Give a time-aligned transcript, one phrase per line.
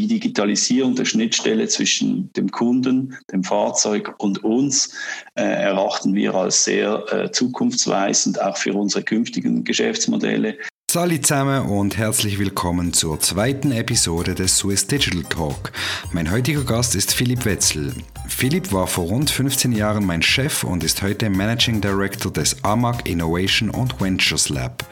[0.00, 4.94] die Digitalisierung der Schnittstelle zwischen dem Kunden, dem Fahrzeug und uns
[5.34, 10.58] äh, erachten wir als sehr äh, zukunftsweisend, auch für unsere künftigen Geschäftsmodelle.
[10.94, 15.72] Hallo zusammen und herzlich willkommen zur zweiten Episode des Swiss Digital Talk.
[16.12, 17.92] Mein heutiger Gast ist Philipp Wetzel.
[18.28, 23.08] Philipp war vor rund 15 Jahren mein Chef und ist heute Managing Director des AMAG
[23.08, 24.84] Innovation und Ventures Lab.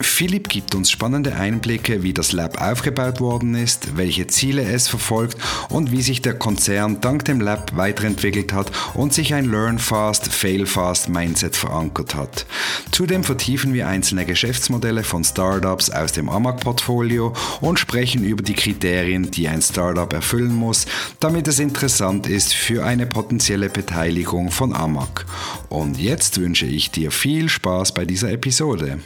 [0.00, 5.36] Philipp gibt uns spannende Einblicke, wie das Lab aufgebaut worden ist, welche Ziele es verfolgt
[5.68, 10.32] und wie sich der Konzern dank dem Lab weiterentwickelt hat und sich ein Learn Fast,
[10.32, 12.46] Fail Fast Mindset verankert hat.
[12.92, 19.30] Zudem vertiefen wir einzelne Geschäftsmodelle von Startups aus dem AMAG-Portfolio und sprechen über die Kriterien,
[19.30, 20.86] die ein Startup erfüllen muss,
[21.20, 25.24] damit es interessant ist für für eine potenzielle Beteiligung von Amag.
[25.70, 29.00] Und jetzt wünsche ich dir viel Spaß bei dieser Episode.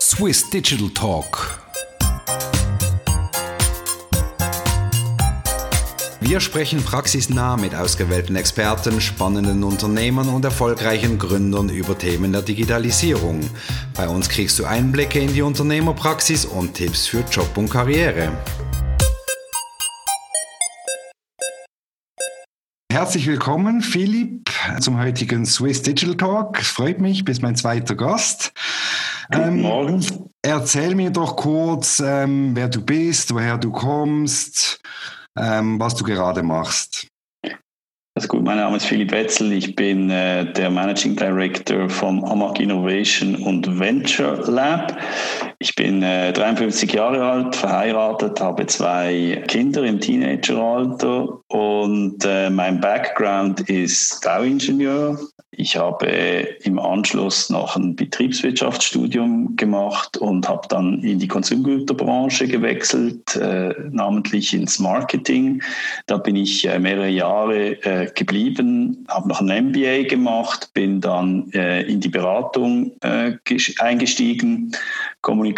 [0.00, 1.60] Swiss Digital Talk.
[6.22, 13.40] Wir sprechen praxisnah mit ausgewählten Experten, spannenden Unternehmern und erfolgreichen Gründern über Themen der Digitalisierung.
[13.94, 18.32] Bei uns kriegst du Einblicke in die Unternehmerpraxis und Tipps für Job und Karriere.
[22.94, 26.60] Herzlich willkommen, Philipp, zum heutigen Swiss Digital Talk.
[26.60, 28.52] Es freut mich, bist mein zweiter Gast.
[29.32, 30.06] Guten ähm, Morgen.
[30.42, 34.80] Erzähl mir doch kurz, ähm, wer du bist, woher du kommst,
[35.36, 37.08] ähm, was du gerade machst.
[38.14, 42.60] Also gut, mein Name ist Philipp Wetzel, ich bin äh, der Managing Director vom Amag
[42.60, 44.96] Innovation und Venture Lab.
[45.64, 52.82] Ich bin äh, 53 Jahre alt, verheiratet, habe zwei Kinder im Teenageralter und äh, mein
[52.82, 55.18] Background ist Bauingenieur.
[55.56, 56.06] Ich habe
[56.64, 64.52] im Anschluss noch ein Betriebswirtschaftsstudium gemacht und habe dann in die Konsumgüterbranche gewechselt, äh, namentlich
[64.52, 65.62] ins Marketing.
[66.06, 71.50] Da bin ich äh, mehrere Jahre äh, geblieben, habe noch ein MBA gemacht, bin dann
[71.52, 73.34] äh, in die Beratung äh,
[73.78, 74.72] eingestiegen,
[75.22, 75.53] Kommunikation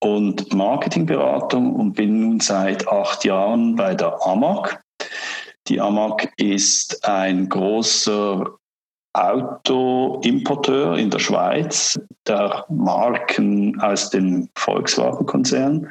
[0.00, 4.78] und Marketingberatung und bin nun seit acht Jahren bei der AMAG.
[5.68, 8.46] Die AMAG ist ein großer
[9.14, 15.88] Autoimporteur in der Schweiz, der Marken aus dem Volkswagen-Konzern.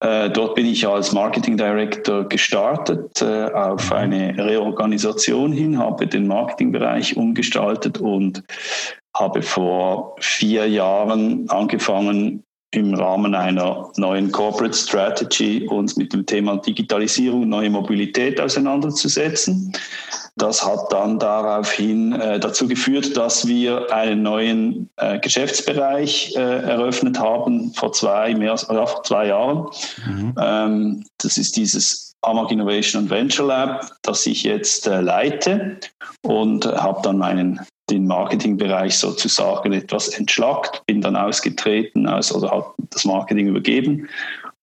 [0.00, 6.26] Äh, dort bin ich als Marketing Director gestartet äh, auf eine Reorganisation hin, habe den
[6.26, 8.44] Marketingbereich umgestaltet und
[9.18, 16.58] habe vor vier Jahren angefangen, im Rahmen einer neuen Corporate Strategy uns mit dem Thema
[16.58, 19.72] Digitalisierung, neue Mobilität auseinanderzusetzen.
[20.36, 27.18] Das hat dann daraufhin äh, dazu geführt, dass wir einen neuen äh, Geschäftsbereich äh, eröffnet
[27.18, 29.66] haben vor zwei, mehr ja, vor zwei Jahren.
[30.06, 30.34] Mhm.
[30.38, 35.78] Ähm, das ist dieses Amag Innovation and Venture Lab, das ich jetzt äh, leite
[36.22, 42.74] und habe dann meinen den Marketingbereich sozusagen etwas entschlackt, bin dann ausgetreten aus, oder habe
[42.90, 44.08] das Marketing übergeben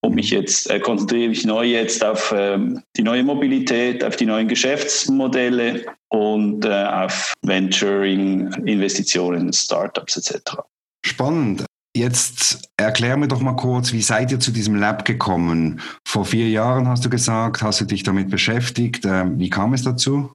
[0.06, 4.26] und mich jetzt äh, konzentriere mich neu jetzt auf ähm, die neue Mobilität, auf die
[4.26, 10.58] neuen Geschäftsmodelle und äh, auf Venturing, Investitionen, Startups etc.
[11.06, 11.66] Spannend.
[11.96, 15.80] Jetzt erklär mir doch mal kurz, wie seid ihr zu diesem Lab gekommen?
[16.06, 19.06] Vor vier Jahren hast du gesagt, hast du dich damit beschäftigt.
[19.06, 20.32] Ähm, wie kam es dazu?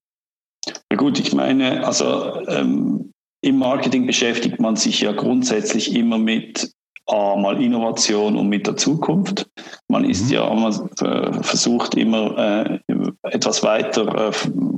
[0.66, 3.12] Ja gut, ich meine, also ähm,
[3.42, 6.70] im Marketing beschäftigt man sich ja grundsätzlich immer mit
[7.06, 9.48] A, mal Innovation und mit der Zukunft.
[9.88, 10.32] Man ist mhm.
[10.32, 12.78] ja, man äh, versucht immer äh,
[13.22, 14.32] etwas weiter äh,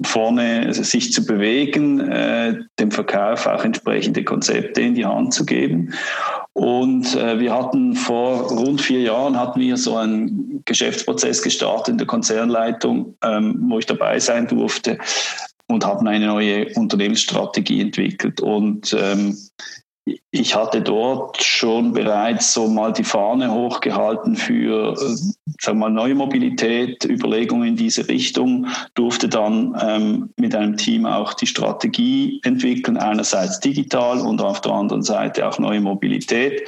[0.05, 5.93] vorne sich zu bewegen, äh, dem Verkauf auch entsprechende Konzepte in die Hand zu geben.
[6.55, 11.99] Und äh, wir hatten vor rund vier Jahren hatten wir so einen Geschäftsprozess gestartet in
[11.99, 14.99] der Konzernleitung, ähm, wo ich dabei sein durfte
[15.73, 18.41] und haben eine neue Unternehmensstrategie entwickelt.
[18.41, 19.37] Und ähm,
[20.31, 25.17] ich hatte dort schon bereits so mal die Fahne hochgehalten für äh,
[25.61, 31.07] sagen wir mal, neue Mobilität, Überlegungen in diese Richtung, durfte dann ähm, mit einem Team
[31.07, 36.63] auch die Strategie entwickeln, einerseits digital und auf der anderen Seite auch neue Mobilität.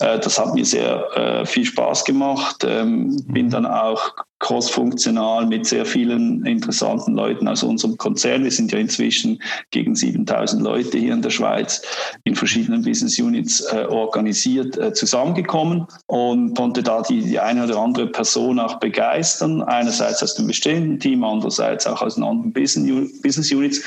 [0.00, 2.64] Äh, das hat mir sehr äh, viel Spaß gemacht.
[2.68, 4.12] Ähm, bin dann auch
[4.44, 8.44] crossfunktional mit sehr vielen interessanten Leuten aus unserem Konzern.
[8.44, 11.80] Wir sind ja inzwischen gegen 7000 Leute hier in der Schweiz
[12.24, 17.78] in verschiedenen Business Units äh, organisiert äh, zusammengekommen und konnte da die, die eine oder
[17.78, 19.62] andere Person auch begeistern.
[19.62, 23.82] Einerseits aus dem bestehenden Team, andererseits auch aus den anderen Business Units.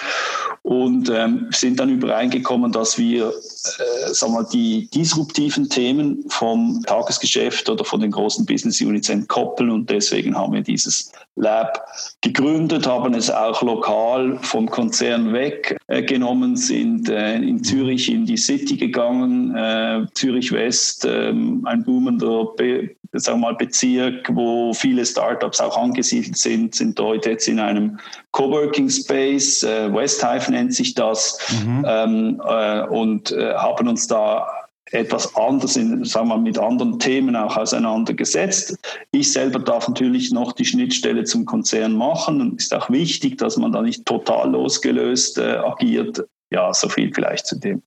[0.63, 3.31] und ähm, sind dann übereingekommen, dass wir
[3.79, 9.69] äh, sagen wir, die disruptiven Themen vom Tagesgeschäft oder von den großen Business Units entkoppeln
[9.69, 11.85] und deswegen haben wir dieses Lab
[12.21, 18.37] gegründet, haben es auch lokal vom Konzern weggenommen, äh, sind äh, in Zürich in die
[18.37, 25.05] City gegangen, äh, Zürich West, ähm, ein boomender Be sagen wir mal, Bezirk, wo viele
[25.05, 27.99] Startups auch angesiedelt sind, sind dort jetzt in einem
[28.31, 31.85] Coworking Space, äh, Westhive nennt sich das, mhm.
[31.87, 34.47] ähm, äh, und äh, haben uns da
[34.91, 38.77] etwas anders in, sagen wir, mit anderen Themen auch auseinandergesetzt.
[39.11, 43.57] Ich selber darf natürlich noch die Schnittstelle zum Konzern machen und ist auch wichtig, dass
[43.57, 46.25] man da nicht total losgelöst äh, agiert.
[46.51, 47.81] Ja, so viel vielleicht zu dem.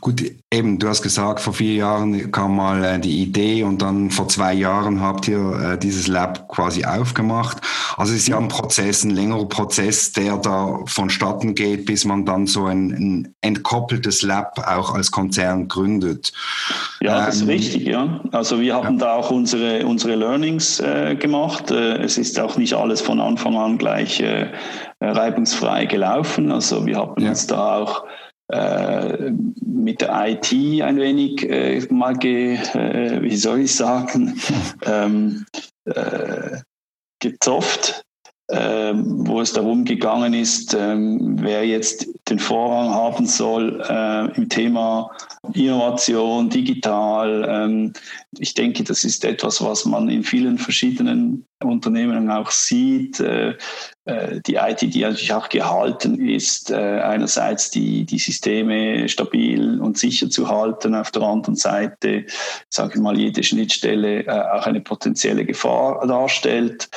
[0.00, 0.22] Gut,
[0.52, 4.28] eben, du hast gesagt, vor vier Jahren kam mal äh, die Idee und dann vor
[4.28, 7.58] zwei Jahren habt ihr äh, dieses Lab quasi aufgemacht.
[7.96, 12.24] Also es ist ja ein Prozess, ein längerer Prozess, der da vonstatten geht, bis man
[12.24, 16.32] dann so ein, ein entkoppeltes Lab auch als Konzern gründet.
[17.00, 18.20] Ja, das ist ähm, richtig, ja.
[18.32, 19.06] Also wir haben ja.
[19.06, 21.70] da auch unsere, unsere Learnings äh, gemacht.
[21.70, 24.52] Äh, es ist auch nicht alles von Anfang an gleich äh,
[25.00, 26.52] reibungsfrei gelaufen.
[26.52, 27.30] Also wir haben ja.
[27.30, 28.04] uns da auch
[28.50, 34.38] mit der IT ein wenig äh, mal, ge, äh, wie soll ich sagen,
[34.86, 35.46] ähm,
[35.86, 36.58] äh,
[37.20, 38.04] gezofft,
[38.50, 44.50] ähm, wo es darum gegangen ist, ähm, wer jetzt den Vorrang haben soll äh, im
[44.50, 45.10] Thema
[45.54, 47.46] Innovation, digital.
[47.48, 47.92] Ähm,
[48.38, 53.18] ich denke, das ist etwas, was man in vielen verschiedenen Unternehmen auch sieht.
[53.20, 53.54] Äh,
[54.04, 59.96] äh, die IT, die natürlich auch gehalten ist, äh, einerseits die, die Systeme stabil und
[59.96, 62.26] sicher zu halten, auf der anderen Seite,
[62.68, 66.90] sage ich mal, jede Schnittstelle auch eine potenzielle Gefahr darstellt.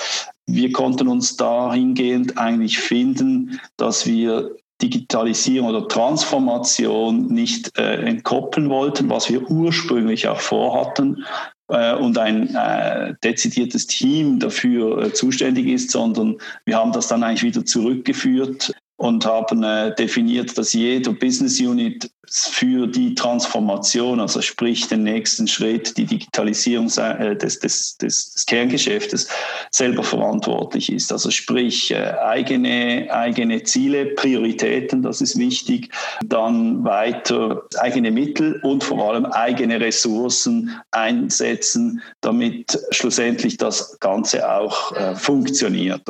[0.48, 9.10] Wir konnten uns dahingehend eigentlich finden, dass wir Digitalisierung oder Transformation nicht äh, entkoppeln wollten,
[9.10, 11.26] was wir ursprünglich auch vorhatten
[11.68, 17.24] äh, und ein äh, dezidiertes Team dafür äh, zuständig ist, sondern wir haben das dann
[17.24, 24.42] eigentlich wieder zurückgeführt und haben äh, definiert, dass jeder Business Unit für die Transformation, also
[24.42, 29.30] sprich den nächsten Schritt, die Digitalisierung äh, des, des, des, des, Kerngeschäftes,
[29.72, 31.12] selber verantwortlich ist.
[31.12, 35.90] Also sprich äh, eigene, eigene Ziele, Prioritäten, das ist wichtig,
[36.26, 44.92] dann weiter eigene Mittel und vor allem eigene Ressourcen einsetzen, damit schlussendlich das Ganze auch
[44.94, 46.02] äh, funktioniert.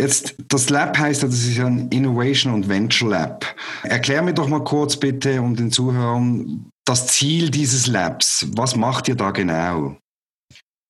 [0.00, 3.46] Jetzt, das Lab heißt ja, das ist ein Innovation und Venture Lab.
[3.84, 8.46] Erklär mir doch mal kurz bitte um den Zuhörern das Ziel dieses Labs.
[8.56, 9.96] Was macht ihr da genau?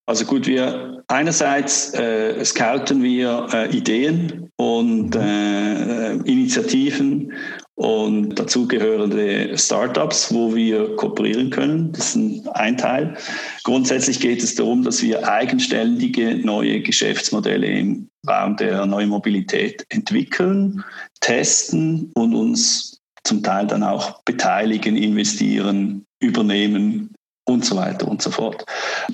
[0.06, 7.32] Also gut, wir einerseits äh, scouten wir äh, Ideen und äh, Initiativen
[7.74, 11.92] und dazugehörende Startups, wo wir kooperieren können.
[11.92, 13.16] Das ist ein Teil.
[13.64, 20.84] Grundsätzlich geht es darum, dass wir eigenständige neue Geschäftsmodelle im Raum der neuen Mobilität entwickeln,
[21.20, 27.14] testen und uns zum Teil dann auch beteiligen, investieren, übernehmen
[27.48, 28.64] und so weiter und so fort.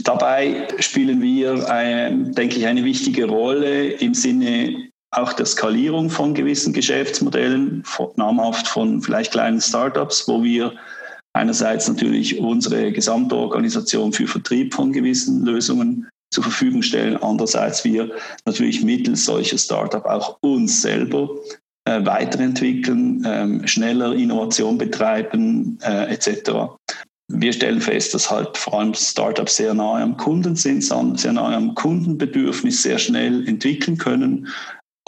[0.02, 6.34] Dabei spielen wir, ein, denke ich, eine wichtige Rolle im Sinne auch der Skalierung von
[6.34, 7.82] gewissen Geschäftsmodellen,
[8.16, 10.74] namhaft von vielleicht kleinen Startups, wo wir
[11.32, 18.10] einerseits natürlich unsere gesamte Organisation für Vertrieb von gewissen Lösungen zur Verfügung stellen, andererseits wir
[18.44, 21.30] natürlich mittels solcher Startups auch uns selber
[21.86, 26.68] äh, weiterentwickeln, äh, schneller Innovation betreiben äh, etc
[27.28, 31.54] wir stellen fest, dass halt vor allem Startups sehr nahe am Kunden sind, sehr nahe
[31.54, 34.48] am Kundenbedürfnis, sehr schnell entwickeln können.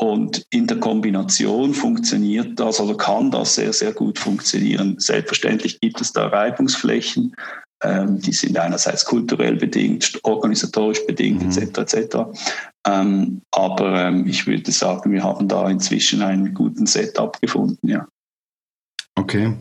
[0.00, 4.98] Und in der Kombination funktioniert das oder kann das sehr, sehr gut funktionieren.
[4.98, 7.36] Selbstverständlich gibt es da Reibungsflächen,
[7.82, 11.50] ähm, die sind einerseits kulturell bedingt, organisatorisch bedingt, mhm.
[11.50, 11.78] etc.
[11.80, 12.16] etc.
[12.86, 18.08] Ähm, aber ähm, ich würde sagen, wir haben da inzwischen einen guten Setup gefunden, ja.
[19.16, 19.54] Okay.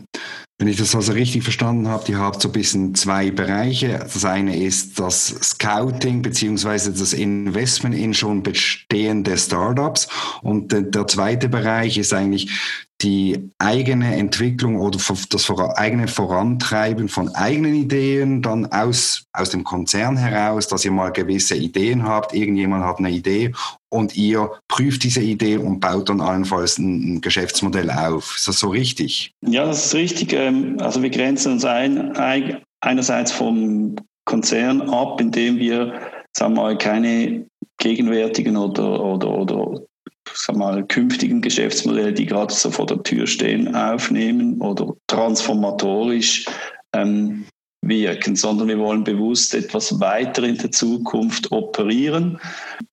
[0.60, 3.98] Wenn ich das also richtig verstanden habe, ihr habt so ein bisschen zwei Bereiche.
[3.98, 10.06] Das eine ist das Scouting beziehungsweise das Investment in schon bestehende Startups.
[10.42, 12.50] Und der zweite Bereich ist eigentlich
[13.02, 20.16] die eigene Entwicklung oder das eigene Vorantreiben von eigenen Ideen dann aus, aus dem Konzern
[20.16, 23.52] heraus, dass ihr mal gewisse Ideen habt, irgendjemand hat eine Idee
[23.88, 28.36] und ihr prüft diese Idee und baut dann allenfalls ein, ein Geschäftsmodell auf.
[28.36, 29.32] Ist das so richtig?
[29.46, 30.32] Ja, das ist richtig.
[30.32, 32.16] Ähm, also wir grenzen uns ein,
[32.80, 36.00] einerseits vom Konzern ab, indem wir
[36.32, 37.46] sagen wir mal, keine
[37.78, 39.80] gegenwärtigen oder, oder, oder
[40.34, 46.46] sag mal, künftigen Geschäftsmodelle, die gerade so vor der Tür stehen, aufnehmen oder transformatorisch
[46.92, 47.46] ähm,
[47.82, 52.38] wirken, sondern wir wollen bewusst etwas weiter in der Zukunft operieren.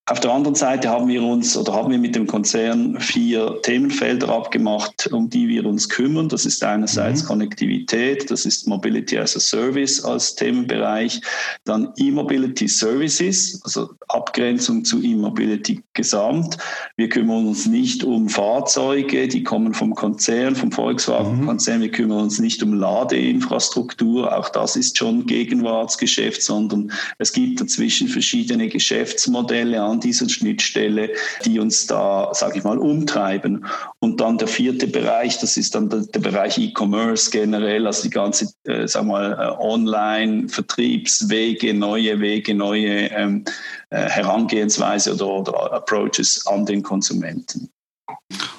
[0.09, 4.29] Auf der anderen Seite haben wir uns oder haben wir mit dem Konzern vier Themenfelder
[4.29, 6.29] abgemacht, um die wir uns kümmern.
[6.29, 7.27] Das ist einerseits mhm.
[7.27, 11.19] Konnektivität, das ist Mobility as a Service als Themenbereich,
[11.65, 16.57] dann E-Mobility Services, also Abgrenzung zu E-Mobility gesamt.
[16.95, 21.79] Wir kümmern uns nicht um Fahrzeuge, die kommen vom Konzern, vom Volkswagen-Konzern.
[21.79, 21.83] Mhm.
[21.83, 28.07] Wir kümmern uns nicht um Ladeinfrastruktur, auch das ist schon Gegenwartsgeschäft, sondern es gibt dazwischen
[28.07, 31.09] verschiedene Geschäftsmodelle an dieser Schnittstelle,
[31.45, 33.65] die uns da, sage ich mal, umtreiben.
[33.99, 38.09] Und dann der vierte Bereich, das ist dann der, der Bereich E-Commerce generell, also die
[38.09, 43.45] ganze, äh, sag mal, äh, Online-Vertriebswege, neue Wege, neue ähm,
[43.89, 47.69] äh, Herangehensweise oder, oder Approaches an den Konsumenten.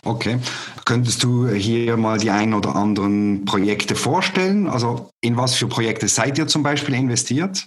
[0.05, 0.39] Okay.
[0.85, 4.69] Könntest du hier mal die ein oder anderen Projekte vorstellen?
[4.69, 7.67] Also in was für Projekte seid ihr zum Beispiel investiert?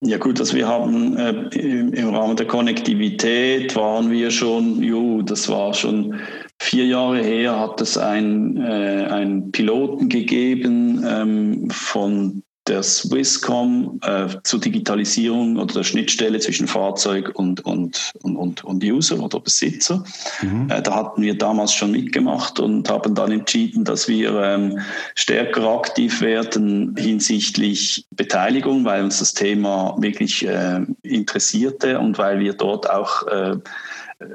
[0.00, 5.48] Ja gut, also wir haben äh, im, Rahmen der Konnektivität waren wir schon, jo, das
[5.48, 6.20] war schon
[6.60, 14.28] vier Jahre her, hat es ein, äh, einen Piloten gegeben ähm, von der Swisscom äh,
[14.44, 20.04] zur Digitalisierung oder der Schnittstelle zwischen Fahrzeug und, und, und, und, User oder Besitzer.
[20.42, 20.70] Mhm.
[20.70, 24.78] Äh, da hatten wir damals schon mitgemacht und haben dann entschieden, dass wir ähm,
[25.14, 32.52] stärker aktiv werden hinsichtlich Beteiligung, weil uns das Thema wirklich äh, interessierte und weil wir
[32.52, 33.56] dort auch äh,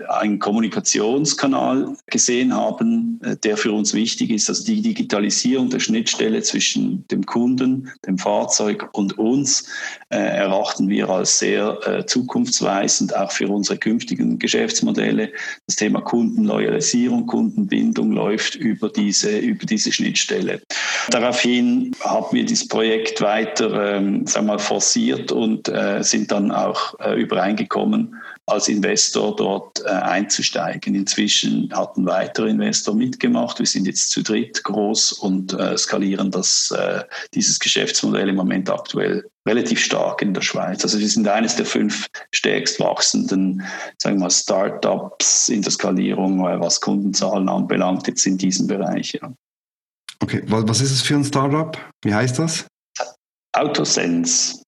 [0.07, 4.49] einen Kommunikationskanal gesehen haben, äh, der für uns wichtig ist.
[4.49, 9.67] Also die Digitalisierung der Schnittstelle zwischen dem Kunden, dem Fahrzeug und uns
[10.09, 15.31] äh, erachten wir als sehr äh, zukunftsweisend, auch für unsere künftigen Geschäftsmodelle.
[15.67, 20.61] Das Thema Kundenloyalisierung, Kundenbindung läuft über diese, über diese Schnittstelle.
[21.09, 26.51] Daraufhin haben wir dieses Projekt weiter ähm, sagen wir mal, forciert und äh, sind dann
[26.51, 30.95] auch äh, übereingekommen, als Investor dort äh, einzusteigen.
[30.95, 33.59] Inzwischen hat ein weiterer Investor mitgemacht.
[33.59, 38.69] Wir sind jetzt zu dritt groß und äh, skalieren das, äh, dieses Geschäftsmodell im Moment
[38.69, 40.83] aktuell relativ stark in der Schweiz.
[40.83, 43.63] Also wir sind eines der fünf stärkst wachsenden
[44.01, 49.13] sagen wir mal, Startups in der Skalierung, was Kundenzahlen anbelangt, jetzt in diesem Bereich.
[49.13, 49.33] Ja.
[50.19, 51.77] Okay, was ist es für ein Startup?
[52.03, 52.65] Wie heißt das?
[53.53, 54.61] Autosense.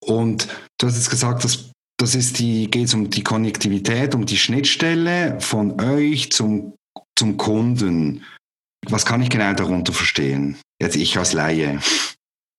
[0.00, 0.48] Und
[0.78, 1.71] du hast jetzt gesagt, das
[2.02, 6.74] das ist die, geht es um die Konnektivität, um die Schnittstelle von euch zum,
[7.16, 8.24] zum Kunden.
[8.88, 10.56] Was kann ich genau darunter verstehen?
[10.80, 11.78] Jetzt ich als Laie.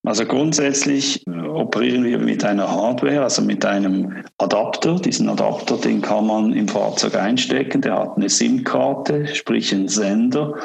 [0.05, 4.95] Also grundsätzlich operieren wir mit einer Hardware, also mit einem Adapter.
[4.99, 7.81] Diesen Adapter, den kann man im Fahrzeug einstecken.
[7.81, 10.55] Der hat eine SIM-Karte, sprich einen Sender.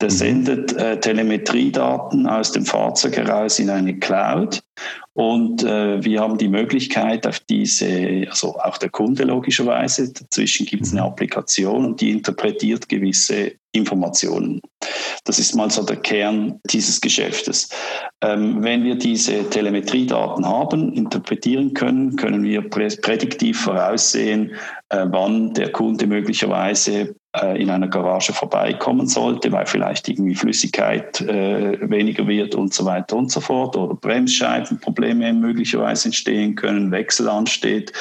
[0.00, 0.14] Der mhm.
[0.14, 4.60] sendet äh, Telemetriedaten aus dem Fahrzeug heraus in eine Cloud.
[5.14, 10.84] Und äh, wir haben die Möglichkeit auf diese, also auch der Kunde logischerweise, dazwischen gibt
[10.84, 11.08] es eine mhm.
[11.08, 14.60] Applikation und die interpretiert gewisse Informationen.
[15.24, 17.68] Das ist mal so der Kern dieses Geschäftes.
[18.22, 24.52] Ähm, wenn wir diese Telemetriedaten haben, interpretieren können, können wir prädiktiv voraussehen,
[24.90, 31.78] wann der Kunde möglicherweise äh, in einer Garage vorbeikommen sollte, weil vielleicht irgendwie Flüssigkeit äh,
[31.88, 37.92] weniger wird und so weiter und so fort oder Bremsscheibenprobleme möglicherweise entstehen können, Wechsel ansteht.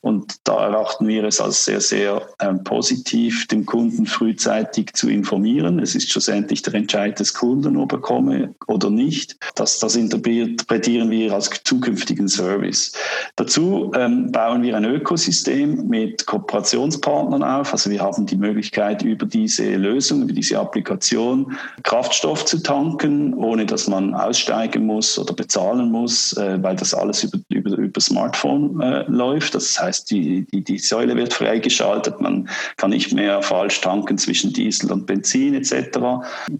[0.00, 5.78] Und da erachten wir es als sehr, sehr ähm, positiv, den Kunden frühzeitig zu informieren.
[5.78, 9.36] Es ist schlussendlich der Entscheid des Kunden, ob er komme oder nicht.
[9.54, 12.92] Das, das interpretieren wir als zukünftigen Service.
[13.36, 17.72] Dazu ähm, bauen wir ein Ökosystem mit Kooperationspartnern auf.
[17.72, 23.66] Also wir haben die Möglichkeit, über diese Lösung, über diese Applikation Kraftstoff zu tanken, ohne
[23.66, 28.80] dass man aussteigen muss oder bezahlen muss, äh, weil das alles über, über, über Smartphone
[28.80, 29.54] äh, läuft.
[29.54, 32.48] Das heißt, die, die, die Säule wird freigeschaltet, man
[32.78, 35.98] kann nicht mehr falsch tanken zwischen Diesel und Benzin etc.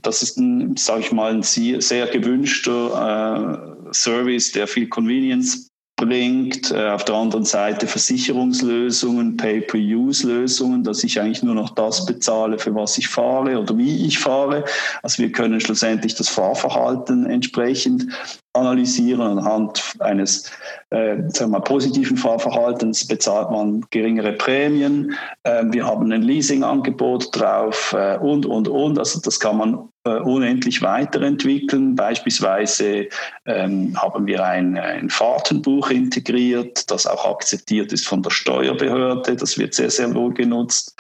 [0.03, 0.39] Das ist
[0.77, 5.72] sage ich mal, ein sehr, sehr gewünschter äh, Service, der viel Convenience
[6.03, 6.71] bringt.
[6.73, 12.75] Äh, auf der anderen Seite Versicherungslösungen, Pay-per-Use-Lösungen, dass ich eigentlich nur noch das bezahle, für
[12.75, 14.65] was ich fahre oder wie ich fahre.
[15.03, 18.07] Also wir können schlussendlich das Fahrverhalten entsprechend
[18.55, 19.39] analysieren.
[19.39, 20.51] Anhand eines
[20.91, 25.17] äh, sagen wir positiven Fahrverhaltens bezahlt man geringere Prämien.
[25.45, 28.99] Äh, wir haben ein Leasingangebot drauf äh, und, und, und.
[28.99, 31.95] Also das kann man äh, unendlich weiterentwickeln.
[31.95, 33.09] Beispielsweise
[33.47, 39.37] ähm, haben wir ein, ein Fahrtenbuch integriert, das auch akzeptiert ist von der Steuerbehörde.
[39.37, 40.95] Das wird sehr, sehr wohl genutzt.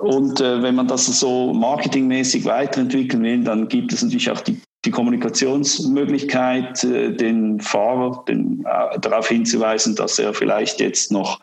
[0.00, 4.60] Und äh, wenn man das so marketingmäßig weiterentwickeln will, dann gibt es natürlich auch die
[4.86, 11.38] die Kommunikationsmöglichkeit, äh, den Fahrer den, äh, darauf hinzuweisen, dass er vielleicht jetzt noch,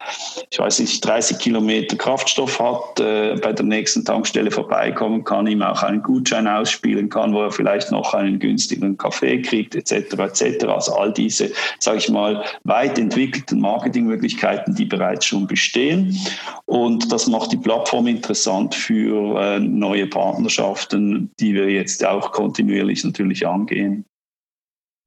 [0.49, 5.61] ich weiß nicht, 30 Kilometer Kraftstoff hat, äh, bei der nächsten Tankstelle vorbeikommen kann, ihm
[5.61, 10.13] auch einen Gutschein ausspielen kann, wo er vielleicht noch einen günstigen Kaffee kriegt, etc.
[10.17, 10.65] etc.
[10.65, 16.17] Also all diese, sage ich mal, weit entwickelten Marketingmöglichkeiten, die bereits schon bestehen.
[16.65, 23.26] Und das macht die Plattform interessant für neue Partnerschaften, die wir jetzt auch kontinuierlich natürlich
[23.27, 24.05] natürlich angehen.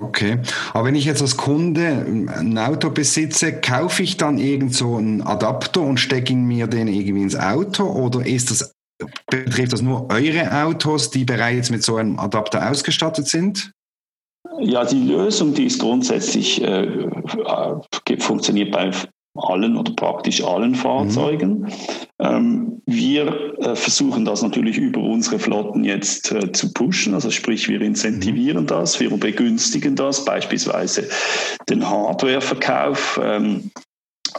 [0.02, 0.38] Okay,
[0.72, 5.20] aber wenn ich jetzt als Kunde ein Auto besitze, kaufe ich dann irgend so einen
[5.20, 8.74] Adapter und stecke mir den irgendwie ins Auto oder ist das,
[9.30, 13.72] betrifft das nur eure Autos, die bereits mit so einem Adapter ausgestattet sind?
[14.58, 18.90] Ja, die Lösung, die ist grundsätzlich, äh, äh funktioniert bei
[19.34, 21.60] allen oder praktisch allen Fahrzeugen.
[21.60, 21.68] Mhm.
[22.18, 27.68] Ähm, wir äh, versuchen das natürlich über unsere Flotten jetzt äh, zu pushen, also sprich
[27.68, 28.68] wir incentivieren mhm.
[28.68, 31.08] das, wir begünstigen das, beispielsweise
[31.68, 33.20] den Hardwareverkauf.
[33.22, 33.70] Ähm,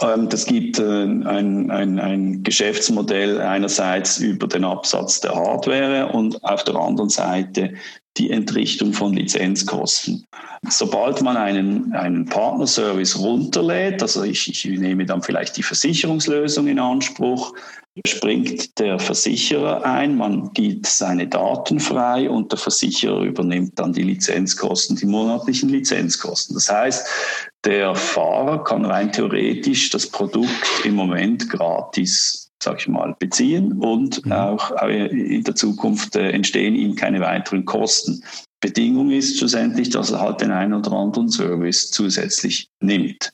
[0.01, 6.43] ähm, das gibt äh, ein, ein, ein Geschäftsmodell einerseits über den Absatz der Hardware und
[6.43, 7.74] auf der anderen Seite
[8.18, 10.25] die Entrichtung von Lizenzkosten.
[10.70, 16.80] Sobald man einen, einen Partnerservice runterlädt, also ich, ich nehme dann vielleicht die Versicherungslösung in
[16.80, 17.53] Anspruch,
[18.08, 24.03] springt der Versicherer ein, man gibt seine Daten frei und der Versicherer übernimmt dann die
[24.03, 26.56] Lizenzkosten, die monatlichen Lizenzkosten.
[26.56, 27.06] Das heißt,
[27.65, 34.25] der Fahrer kann rein theoretisch das Produkt im Moment gratis sag ich mal, beziehen und
[34.25, 34.32] mhm.
[34.32, 38.24] auch in der Zukunft äh, entstehen ihm keine weiteren Kosten.
[38.62, 43.34] Bedingung ist schlussendlich, dass er halt den einen oder anderen Service zusätzlich nimmt.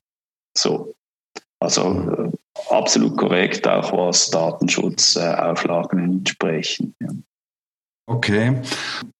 [0.57, 0.93] So.
[1.59, 6.95] Also äh, absolut korrekt, auch was Datenschutzauflagen entsprechen.
[7.01, 7.09] Ja.
[8.09, 8.61] Okay.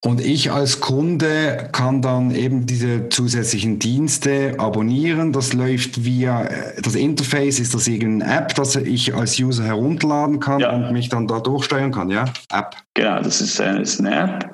[0.02, 5.34] Und ich als Kunde kann dann eben diese zusätzlichen Dienste abonnieren.
[5.34, 6.48] Das läuft via
[6.82, 10.72] das Interface, ist das irgendeine App, das ich als User herunterladen kann ja.
[10.72, 12.26] und mich dann da durchsteuern kann, ja?
[12.50, 12.78] App.
[12.94, 14.50] Genau, das ist eine, ist eine App.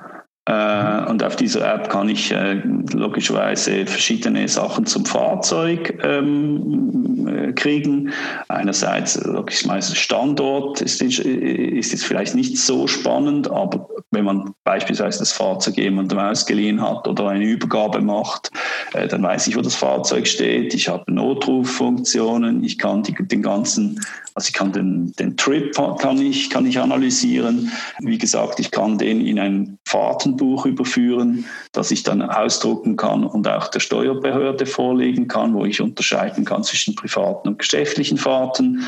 [0.46, 2.62] Äh, und auf dieser App kann ich äh,
[2.94, 8.12] logischerweise verschiedene Sachen zum Fahrzeug ähm, äh, kriegen.
[8.50, 15.32] Einerseits logischerweise Standort ist, ist jetzt vielleicht nicht so spannend, aber wenn man beispielsweise das
[15.32, 18.52] Fahrzeug jemandem ausgeliehen hat oder eine Übergabe macht,
[18.94, 20.74] äh, dann weiß ich, wo das Fahrzeug steht.
[20.74, 24.02] Ich habe Notruffunktionen, ich kann die, den ganzen
[24.36, 27.72] also ich kann den, den Trip kann ich, kann ich analysieren.
[28.00, 33.48] Wie gesagt, ich kann den in ein Fahrtenbuch überführen, das ich dann ausdrucken kann und
[33.48, 38.84] auch der Steuerbehörde vorlegen kann, wo ich unterscheiden kann zwischen privaten und geschäftlichen Fahrten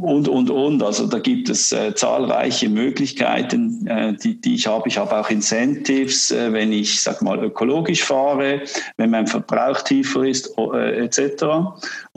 [0.00, 0.82] und, und, und.
[0.82, 4.88] Also da gibt es äh, zahlreiche Möglichkeiten, äh, die, die ich habe.
[4.88, 8.62] Ich habe auch Incentives, äh, wenn ich, sag mal, ökologisch fahre,
[8.96, 11.44] wenn mein Verbrauch tiefer ist, äh, etc.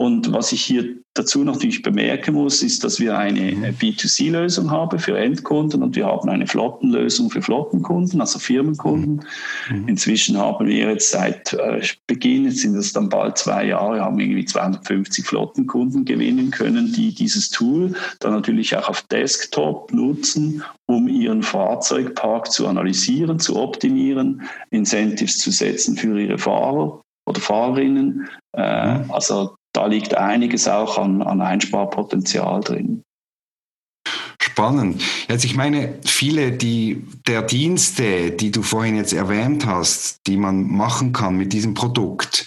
[0.02, 3.64] Und was ich hier dazu natürlich bemerken muss, ist, dass wir eine mhm.
[3.66, 9.24] B2C-Lösung haben für Endkunden und wir haben eine Flottenlösung für Flottenkunden, also Firmenkunden.
[9.70, 9.86] Mhm.
[9.86, 14.18] Inzwischen haben wir jetzt seit äh, Beginn, jetzt sind es dann bald zwei Jahre, haben
[14.18, 21.06] irgendwie 250 Flottenkunden gewinnen können, die dieses Tool dann natürlich auch auf Desktop nutzen, um
[21.06, 28.28] ihren Fahrzeugpark zu analysieren, zu optimieren, Incentives zu setzen für ihre Fahrer oder Fahrerinnen.
[28.56, 29.10] Äh, mhm.
[29.12, 33.02] Also da liegt einiges auch an, an Einsparpotenzial drin.
[34.40, 35.02] Spannend.
[35.28, 40.66] Jetzt, ich meine, viele die, der Dienste, die du vorhin jetzt erwähnt hast, die man
[40.66, 42.44] machen kann mit diesem Produkt,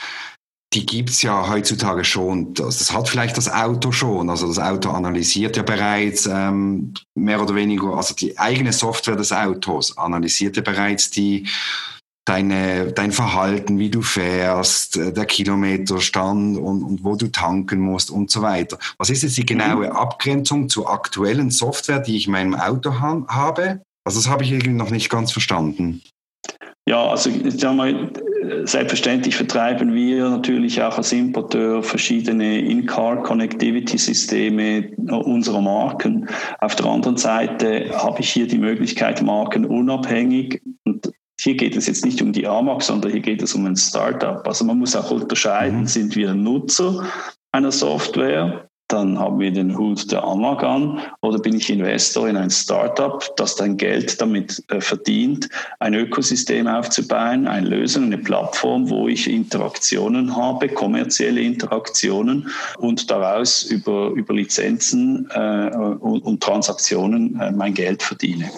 [0.74, 2.54] die gibt es ja heutzutage schon.
[2.54, 4.30] Das, das, hat vielleicht das Auto schon.
[4.30, 9.32] Also das Auto analysiert ja bereits ähm, mehr oder weniger, also die eigene Software des
[9.32, 11.48] Autos analysiert ja bereits die
[12.26, 18.12] deine, dein Verhalten, wie du fährst, äh, der Kilometerstand und, und wo du tanken musst
[18.12, 18.78] und so weiter.
[18.98, 19.96] Was ist jetzt die genaue mhm.
[19.96, 23.82] Abgrenzung zur aktuellen Software, die ich in meinem Auto ha habe?
[24.04, 26.02] Also das habe ich irgendwie noch nicht ganz verstanden.
[26.88, 28.12] Ja, also ich sag mal,
[28.66, 36.30] selbstverständlich vertreiben wir natürlich auch als Importeur verschiedene In-Car-Connectivity-Systeme unserer Marken.
[36.60, 41.05] Auf der anderen Seite habe ich hier die Möglichkeit, Marken unabhängig und
[41.46, 44.46] hier geht es jetzt nicht um die AMAG, sondern hier geht es um ein Startup.
[44.48, 45.88] Also man muss auch unterscheiden, mhm.
[45.88, 47.06] sind wir Nutzer
[47.52, 52.38] einer Software dann haben wir den Hut der Amag an oder bin ich Investor in
[52.38, 58.88] ein Startup, das dein Geld damit äh, verdient, ein Ökosystem aufzubauen, eine Lösung, eine Plattform,
[58.88, 67.40] wo ich Interaktionen habe, kommerzielle Interaktionen und daraus über, über Lizenzen äh, und, und, Transaktionen
[67.40, 68.52] äh, mein Geld verdiene.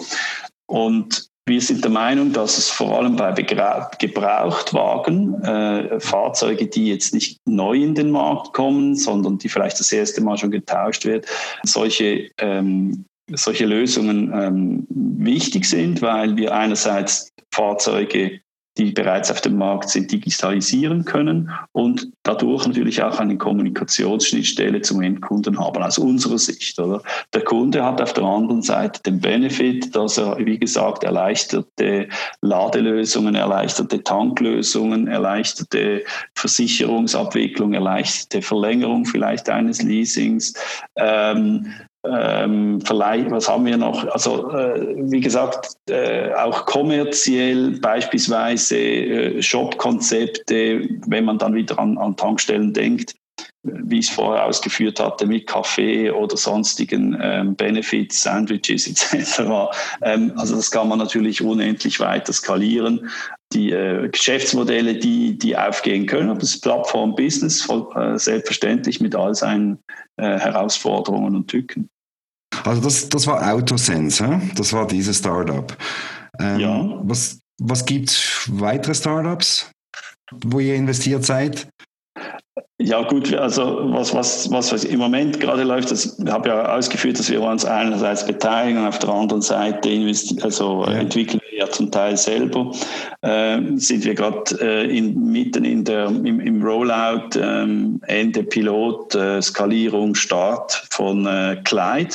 [0.66, 7.14] Und wir sind der Meinung, dass es vor allem bei Gebrauchtwagen, äh, Fahrzeuge, die jetzt
[7.14, 11.26] nicht neu in den Markt kommen, sondern die vielleicht das erste Mal schon getauscht wird,
[11.64, 18.40] solche ähm, solche Lösungen ähm, wichtig sind, weil wir einerseits Fahrzeuge
[18.78, 25.02] die bereits auf dem Markt sind, digitalisieren können und dadurch natürlich auch eine Kommunikationsschnittstelle zum
[25.02, 26.78] Endkunden haben, aus unserer Sicht.
[26.78, 27.02] Oder?
[27.34, 32.08] Der Kunde hat auf der anderen Seite den Benefit, dass er, wie gesagt, erleichterte
[32.40, 40.54] Ladelösungen, erleichterte Tanklösungen, erleichterte Versicherungsabwicklung, erleichterte Verlängerung vielleicht eines Leasings,
[40.96, 41.72] ähm,
[42.10, 44.06] ähm, vielleicht, was haben wir noch?
[44.08, 51.98] Also, äh, wie gesagt, äh, auch kommerziell beispielsweise äh, Shop-Konzepte, wenn man dann wieder an,
[51.98, 53.14] an Tankstellen denkt,
[53.62, 59.40] wie ich es vorher ausgeführt hatte, mit Kaffee oder sonstigen ähm, Benefits, Sandwiches etc.
[60.02, 63.10] Ähm, also das kann man natürlich unendlich weiter skalieren.
[63.52, 69.78] Die äh, Geschäftsmodelle, die, die aufgehen können, das Plattform-Business, äh, selbstverständlich mit all seinen
[70.16, 71.88] äh, Herausforderungen und Tücken.
[72.64, 75.76] Also das, das war Autosense, das war dieses Startup.
[76.38, 77.00] Ähm, ja.
[77.02, 79.70] Was, was gibt es weitere Startups,
[80.44, 81.68] wo ihr investiert seid?
[82.80, 87.18] Ja gut, also was, was, was, was im Moment gerade läuft, das habe ja ausgeführt,
[87.18, 89.88] dass wir uns einerseits beteiligen, auf der anderen Seite
[90.42, 90.92] also ja.
[90.92, 92.72] entwickeln ja zum Teil selber,
[93.22, 97.66] äh, sind wir gerade äh, in, mitten in der, im, im Rollout, äh,
[98.06, 102.14] Ende Pilot, äh, Skalierung, Start von äh, Clyde.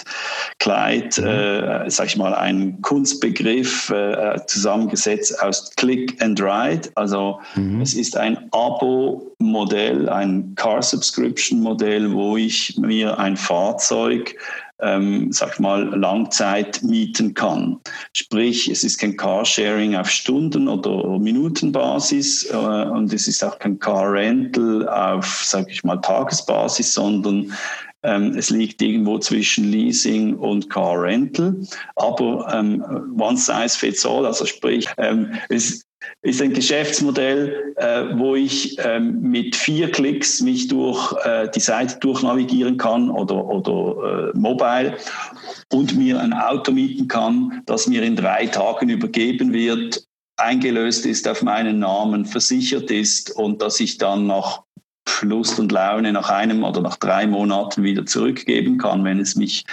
[0.60, 1.28] Clyde, mhm.
[1.28, 6.90] äh, sag ich mal, ein Kunstbegriff, äh, zusammengesetzt aus Click and Ride.
[6.96, 7.82] Also mhm.
[7.82, 14.36] es ist ein Abo-Modell, ein Car-Subscription-Modell, wo ich mir ein Fahrzeug
[14.82, 17.80] ähm, sag mal, Langzeit mieten kann.
[18.14, 23.80] Sprich, es ist kein Carsharing auf Stunden- oder Minutenbasis äh, und es ist auch kein
[23.80, 27.54] Car-Rental auf, sag ich mal, Tagesbasis, sondern
[28.04, 31.56] ähm, es liegt irgendwo zwischen Leasing und Car Rental,
[31.96, 32.84] aber ähm,
[33.18, 35.86] one size fits all, also sprich, ähm, es
[36.24, 42.00] ist ein Geschäftsmodell, äh, wo ich ähm, mit vier Klicks mich durch äh, die Seite
[42.00, 44.96] durchnavigieren kann oder, oder äh, mobile
[45.72, 50.08] und mir ein Auto mieten kann, das mir in drei Tagen übergeben wird,
[50.38, 54.64] eingelöst ist auf meinen Namen, versichert ist und dass ich dann nach
[55.22, 59.64] Lust und Laune nach einem oder nach drei Monaten wieder zurückgeben kann, wenn es mich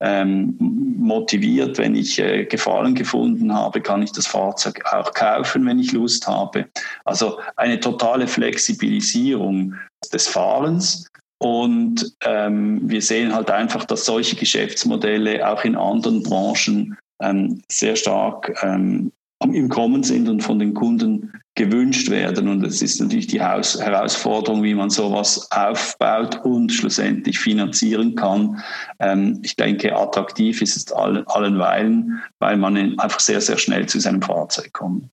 [0.00, 5.78] ähm, motiviert, wenn ich äh, Gefallen gefunden habe, kann ich das Fahrzeug auch kaufen, wenn
[5.78, 6.66] ich Lust habe.
[7.04, 9.74] Also eine totale Flexibilisierung
[10.12, 11.08] des Fahrens.
[11.38, 17.96] Und ähm, wir sehen halt einfach, dass solche Geschäftsmodelle auch in anderen Branchen ähm, sehr
[17.96, 19.12] stark ähm,
[19.44, 22.48] im Kommen sind und von den Kunden gewünscht werden.
[22.48, 28.62] Und es ist natürlich die Herausforderung, wie man sowas aufbaut und schlussendlich finanzieren kann.
[28.98, 34.00] Ähm, ich denke, attraktiv ist es allen, allenweilen, weil man einfach sehr, sehr schnell zu
[34.00, 35.08] seinem Fahrzeug kommt.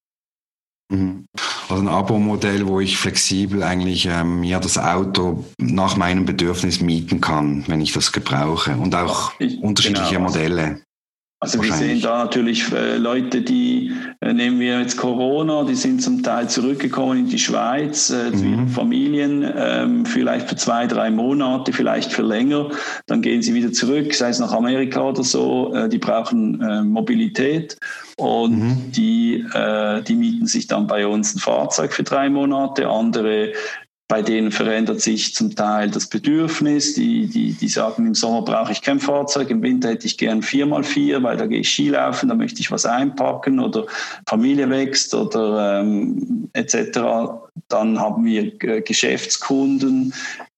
[0.90, 1.26] Mhm.
[1.68, 7.20] Also ein Abo-Modell, wo ich flexibel eigentlich ähm, ja, das Auto nach meinem Bedürfnis mieten
[7.20, 10.28] kann, wenn ich das gebrauche und auch ich, unterschiedliche genau.
[10.28, 10.82] Modelle.
[11.44, 16.00] Also wir sehen da natürlich äh, Leute, die, äh, nehmen wir jetzt Corona, die sind
[16.00, 18.34] zum Teil zurückgekommen in die Schweiz äh, mhm.
[18.34, 22.70] zu ihren Familien, ähm, vielleicht für zwei, drei Monate, vielleicht für länger.
[23.08, 25.74] Dann gehen sie wieder zurück, sei es nach Amerika oder so.
[25.74, 27.76] Äh, die brauchen Mobilität
[28.16, 28.92] und mhm.
[28.92, 29.44] die,
[30.08, 32.88] die mieten sich dann bei uns ein Fahrzeug für drei Monate.
[32.88, 33.52] Andere
[34.06, 36.94] bei denen verändert sich zum Teil das Bedürfnis.
[36.94, 40.42] Die, die, die sagen, im Sommer brauche ich kein Fahrzeug, im Winter hätte ich gern
[40.42, 43.86] vier mal vier, weil da gehe ich Skilaufen, da möchte ich was einpacken oder
[44.28, 46.98] Familie wächst oder ähm, etc.
[47.68, 50.12] Dann haben wir Geschäftskunden,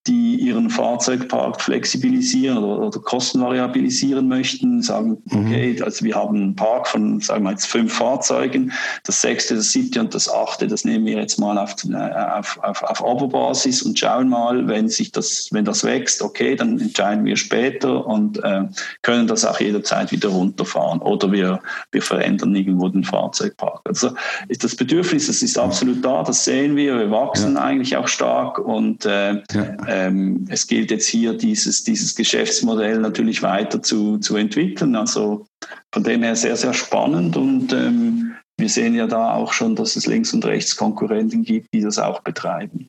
[0.07, 5.47] die ihren Fahrzeugpark flexibilisieren oder, oder kostenvariabilisieren möchten, sagen, mhm.
[5.47, 8.73] okay, also wir haben einen Park von, sagen wir jetzt fünf Fahrzeugen,
[9.05, 12.59] das sechste, das siebte und das achte, das nehmen wir jetzt mal auf, äh, auf,
[12.63, 17.25] auf, auf Oberbasis und schauen mal, wenn sich das, wenn das wächst, okay, dann entscheiden
[17.25, 18.63] wir später und äh,
[19.03, 23.81] können das auch jederzeit wieder runterfahren oder wir, wir verändern irgendwo den Fahrzeugpark.
[23.85, 24.11] Also
[24.49, 27.63] ist das Bedürfnis, das ist absolut da, das sehen wir, wir wachsen ja.
[27.63, 33.43] eigentlich auch stark und äh, ja ähm, es gilt jetzt hier, dieses, dieses Geschäftsmodell natürlich
[33.43, 34.95] weiter zu, zu entwickeln.
[34.95, 35.47] Also
[35.93, 39.97] von dem her sehr, sehr spannend und ähm, wir sehen ja da auch schon, dass
[39.97, 42.89] es links und rechts Konkurrenten gibt, die das auch betreiben.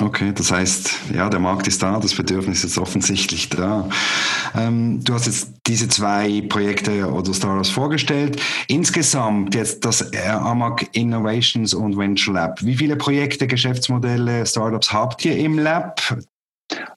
[0.00, 3.88] Okay, das heißt, ja, der Markt ist da, das Bedürfnis ist offensichtlich da.
[4.54, 8.40] Ähm, du hast jetzt diese zwei Projekte oder Startups vorgestellt.
[8.68, 12.62] Insgesamt jetzt das AMAG Innovations und Venture Lab.
[12.62, 16.00] Wie viele Projekte, Geschäftsmodelle, Startups habt ihr im Lab?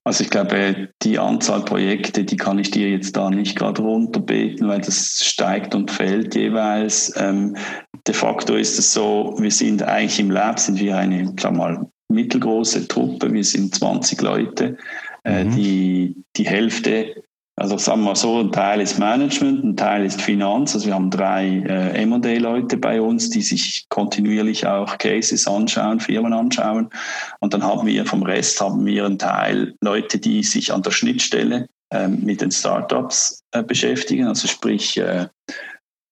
[0.04, 4.68] Also ich glaube, die Anzahl Projekte, die kann ich dir jetzt da nicht gerade runterbeten,
[4.68, 7.14] weil das steigt und fällt jeweils.
[7.16, 7.56] Ähm,
[8.06, 11.88] de facto ist es so, wir sind eigentlich im Lab, sind wir eine, klar mal,
[12.12, 14.78] mittelgroße Truppe, wir sind 20 Leute.
[15.24, 15.52] Äh, mhm.
[15.56, 17.24] die, die Hälfte,
[17.56, 20.74] also sagen wir so, ein Teil ist Management, ein Teil ist Finanz.
[20.74, 26.34] Also wir haben drei äh, M&A-Leute bei uns, die sich kontinuierlich auch Cases anschauen, Firmen
[26.34, 26.90] anschauen.
[27.40, 30.92] Und dann haben wir vom Rest haben wir einen Teil Leute, die sich an der
[30.92, 34.28] Schnittstelle äh, mit den Startups äh, beschäftigen.
[34.28, 35.28] Also sprich, äh,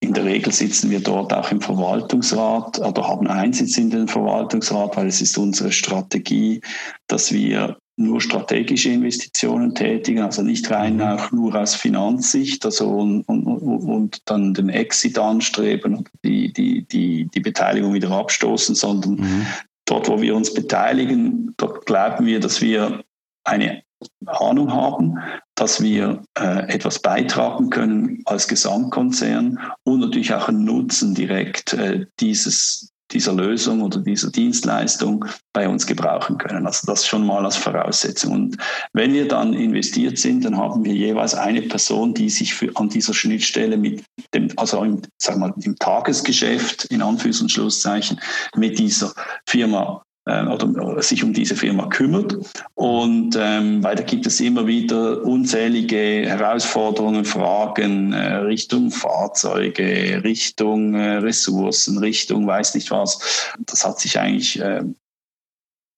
[0.01, 4.95] in der Regel sitzen wir dort auch im Verwaltungsrat oder haben Einsitz in den Verwaltungsrat,
[4.95, 6.61] weil es ist unsere Strategie,
[7.07, 11.01] dass wir nur strategische Investitionen tätigen, also nicht rein mhm.
[11.01, 16.85] auch nur aus Finanzsicht, also und, und, und dann den Exit anstreben und die, die,
[16.85, 19.45] die, die Beteiligung wieder abstoßen, sondern mhm.
[19.85, 23.03] dort, wo wir uns beteiligen, dort glauben wir, dass wir
[23.43, 23.83] eine
[24.25, 25.19] Ahnung haben,
[25.55, 32.05] dass wir äh, etwas beitragen können als Gesamtkonzern und natürlich auch einen Nutzen direkt äh,
[32.19, 36.65] dieses, dieser Lösung oder dieser Dienstleistung bei uns gebrauchen können.
[36.65, 38.33] Also das schon mal als Voraussetzung.
[38.33, 38.57] Und
[38.93, 42.89] wenn wir dann investiert sind, dann haben wir jeweils eine Person, die sich für, an
[42.89, 48.19] dieser Schnittstelle mit dem, also im, sagen wir, im Tagesgeschäft, in Anführungs- und Schlusszeichen,
[48.55, 49.13] mit dieser
[49.47, 52.37] Firma oder sich um diese Firma kümmert.
[52.75, 60.93] Und ähm, weil da gibt es immer wieder unzählige Herausforderungen, Fragen äh, Richtung Fahrzeuge, Richtung
[60.93, 63.53] äh, Ressourcen, Richtung weiß nicht was.
[63.65, 64.83] Das hat sich eigentlich äh,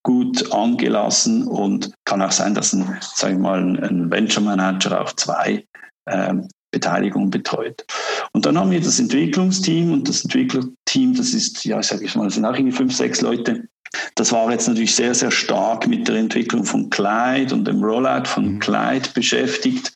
[0.03, 5.13] gut angelassen und kann auch sein, dass ein, sag ich mal, ein Venture Manager auch
[5.13, 5.65] zwei
[6.07, 7.85] ähm, Beteiligung betreut.
[8.31, 12.29] Und dann haben wir das Entwicklungsteam und das Entwicklerteam, das ist, ja, sage ich mal,
[12.29, 13.67] sind auch irgendwie fünf, sechs Leute,
[14.15, 18.25] das war jetzt natürlich sehr, sehr stark mit der Entwicklung von Clyde und dem Rollout
[18.25, 18.59] von mhm.
[18.59, 19.93] Clyde beschäftigt.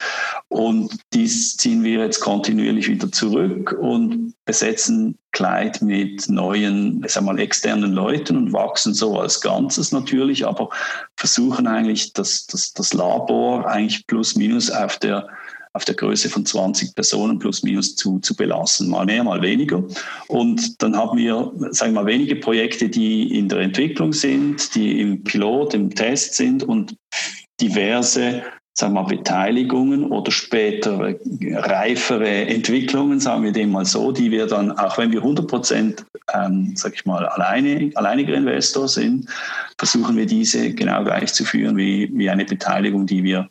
[0.50, 7.24] Und dies ziehen wir jetzt kontinuierlich wieder zurück und besetzen Clyde mit neuen, ich sag
[7.24, 10.70] mal, externen Leuten und wachsen so als Ganzes natürlich, aber
[11.18, 15.28] versuchen eigentlich das, das, das Labor eigentlich plus minus auf der
[15.76, 19.84] auf der Größe von 20 Personen plus minus zu, zu belassen, mal mehr, mal weniger.
[20.28, 25.02] Und dann haben wir, sagen wir mal, wenige Projekte, die in der Entwicklung sind, die
[25.02, 26.96] im Pilot, im Test sind und
[27.60, 28.44] diverse
[28.78, 31.16] sagen wir mal, Beteiligungen oder später
[31.54, 36.06] reifere Entwicklungen, sagen wir dem mal so, die wir dann, auch wenn wir 100 Prozent,
[36.34, 39.30] ähm, sag ich mal, alleine, alleiniger Investor sind,
[39.78, 43.48] versuchen wir diese genau gleich zu führen wie, wie eine Beteiligung, die wir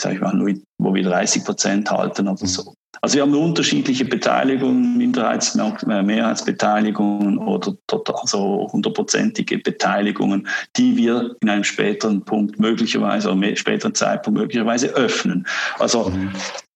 [0.00, 0.32] sag ich mal,
[0.78, 2.74] wo wir 30 Prozent halten oder so.
[3.02, 7.74] Also wir haben unterschiedliche Beteiligungen, Minderheits-, äh, Mehrheitsbeteiligungen oder
[8.12, 15.46] also hundertprozentige Beteiligungen, die wir in einem späteren Punkt möglicherweise oder späteren Zeitpunkt möglicherweise öffnen.
[15.78, 16.12] Also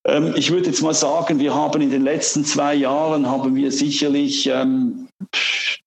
[0.06, 3.70] ähm, ich würde jetzt mal sagen, wir haben in den letzten zwei Jahren haben wir
[3.70, 5.08] sicherlich ähm,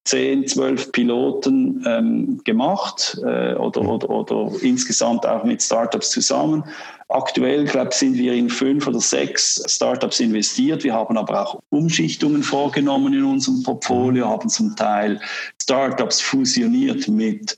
[0.05, 6.63] 10, 12 Piloten ähm, gemacht äh, oder, oder, oder insgesamt auch mit Startups zusammen.
[7.09, 10.83] Aktuell, glaube ich, sind wir in fünf oder sechs Startups investiert.
[10.83, 14.29] Wir haben aber auch Umschichtungen vorgenommen in unserem Portfolio, mhm.
[14.29, 15.21] haben zum Teil
[15.61, 17.57] Startups fusioniert mit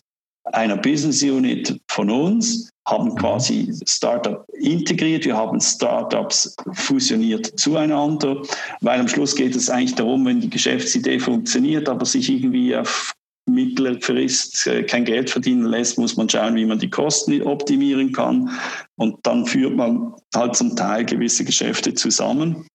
[0.54, 3.16] einer Business Unit von uns, haben mhm.
[3.16, 8.42] quasi Startup integriert, wir haben Startups fusioniert zueinander,
[8.82, 13.16] weil am Schluss geht es eigentlich darum, wenn die Geschäftsidee funktioniert, aber sich irgendwie auf
[13.60, 18.50] Mittelfrist äh, kein Geld verdienen lässt, muss man schauen, wie man die Kosten optimieren kann.
[18.96, 22.66] Und dann führt man halt zum Teil gewisse Geschäfte zusammen.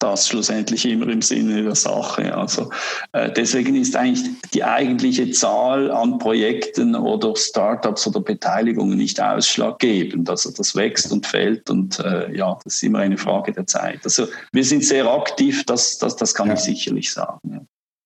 [0.00, 2.36] das schlussendlich immer im Sinne der Sache.
[2.36, 2.70] Also
[3.12, 10.28] äh, deswegen ist eigentlich die eigentliche Zahl an Projekten oder Startups oder Beteiligungen nicht ausschlaggebend.
[10.28, 14.00] Also das wächst und fällt und äh, ja, das ist immer eine Frage der Zeit.
[14.04, 16.54] Also wir sind sehr aktiv, das, das, das kann ja.
[16.54, 17.40] ich sicherlich sagen.
[17.50, 17.60] Ja.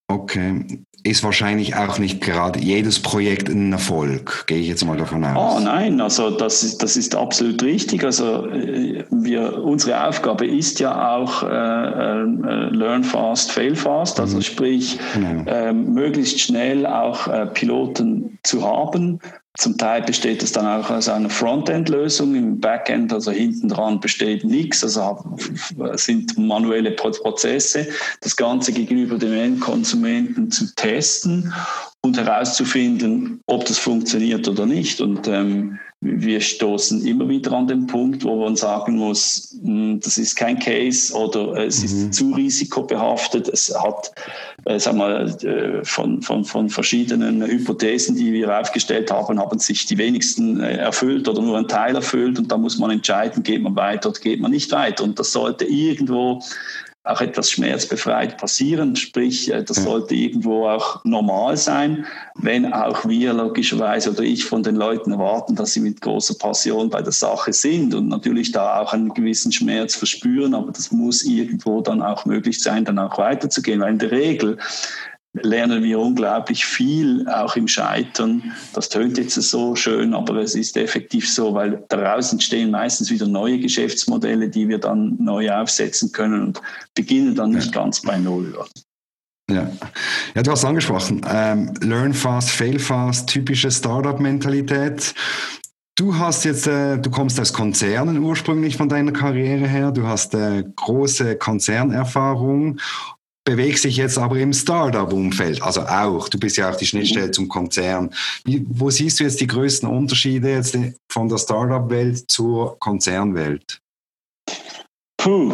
[0.07, 0.65] Okay.
[1.05, 5.57] Ist wahrscheinlich auch nicht gerade jedes Projekt ein Erfolg, gehe ich jetzt mal davon aus.
[5.57, 8.05] Oh nein, also das ist, das ist absolut richtig.
[8.05, 14.37] Also äh, wir, unsere Aufgabe ist ja auch äh, äh, Learn fast, fail fast, also
[14.37, 14.41] mhm.
[14.43, 15.43] sprich genau.
[15.45, 19.19] äh, möglichst schnell auch äh, Piloten zu haben,
[19.57, 22.33] zum Teil besteht es dann auch aus einer Frontend-Lösung.
[22.33, 24.83] Im Backend, also hinten dran, besteht nichts.
[24.83, 25.37] Also
[25.93, 27.87] sind manuelle Prozesse.
[28.21, 31.53] Das Ganze gegenüber dem Endkonsumenten zu testen
[32.01, 34.99] und herauszufinden, ob das funktioniert oder nicht.
[35.01, 40.17] Und ähm, wir stoßen immer wieder an den Punkt, wo man sagen muss, hm, das
[40.17, 41.85] ist kein Case oder es mhm.
[41.85, 43.47] ist zu risikobehaftet.
[43.47, 44.11] Es hat,
[44.65, 49.85] äh, sag mal, äh, von, von, von verschiedenen Hypothesen, die wir aufgestellt haben, haben sich
[49.85, 52.37] die wenigsten äh, erfüllt oder nur ein Teil erfüllt.
[52.37, 55.05] Und da muss man entscheiden, geht man weiter oder geht man nicht weiter.
[55.05, 56.41] Und das sollte irgendwo
[57.05, 58.95] auch etwas schmerzbefreit passieren.
[58.95, 64.63] Sprich, äh, das sollte irgendwo auch normal sein, wenn auch wir logischerweise oder ich von
[64.63, 68.79] den Leuten erwarten, dass sie mit großer Passion bei der Sache sind und natürlich da
[68.79, 73.17] auch einen gewissen Schmerz verspüren, aber das muss irgendwo dann auch möglich sein, dann auch
[73.17, 74.57] weiterzugehen, weil in der Regel
[75.33, 78.53] lernen wir unglaublich viel, auch im Scheitern.
[78.73, 83.27] Das tönt jetzt so schön, aber es ist effektiv so, weil daraus entstehen meistens wieder
[83.27, 86.61] neue Geschäftsmodelle, die wir dann neu aufsetzen können und
[86.93, 87.81] beginnen dann nicht ja.
[87.81, 88.55] ganz bei Null.
[89.49, 89.69] Ja.
[90.35, 95.13] ja, du hast angesprochen, ähm, Learn fast, fail fast, typische Startup-Mentalität.
[95.95, 99.91] Du hast jetzt, äh, du kommst aus Konzernen ursprünglich von deiner Karriere her.
[99.91, 102.79] Du hast äh, große Konzernerfahrung
[103.45, 107.47] bewegst dich jetzt aber im Startup-Umfeld, also auch, du bist ja auch die Schnittstelle zum
[107.47, 108.13] Konzern.
[108.45, 110.77] Wie, wo siehst du jetzt die größten Unterschiede jetzt
[111.11, 113.79] von der Startup-Welt zur Konzernwelt?
[115.17, 115.53] Puh,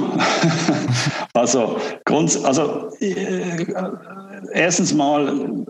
[1.34, 1.80] also,
[2.44, 3.66] also äh,
[4.54, 5.66] erstens mal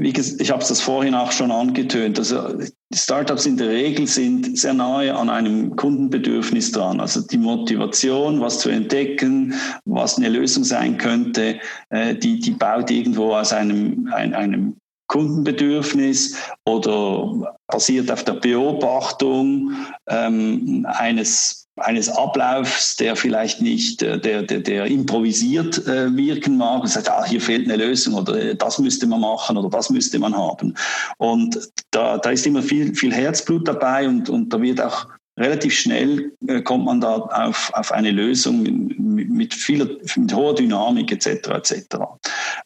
[0.00, 2.18] wie ich habe es vorhin auch schon angetönt.
[2.18, 2.58] Also
[2.92, 7.00] Startups in der Regel sind sehr nahe an einem Kundenbedürfnis dran.
[7.00, 11.60] Also die Motivation, was zu entdecken, was eine Lösung sein könnte,
[11.90, 14.76] äh, die, die baut irgendwo aus einem, ein, einem
[15.08, 19.72] Kundenbedürfnis oder basiert auf der Beobachtung
[20.08, 26.82] ähm, eines eines Ablaufs, der vielleicht nicht, äh, der, der, der improvisiert äh, wirken mag
[26.82, 29.90] und sagt, ah, hier fehlt eine Lösung oder äh, das müsste man machen oder das
[29.90, 30.74] müsste man haben.
[31.18, 31.58] Und
[31.90, 35.06] da, da ist immer viel, viel Herzblut dabei und, und da wird auch
[35.40, 41.10] relativ schnell äh, kommt man da auf, auf eine Lösung mit, vieler, mit hoher Dynamik
[41.10, 41.48] etc.
[41.48, 41.96] etc.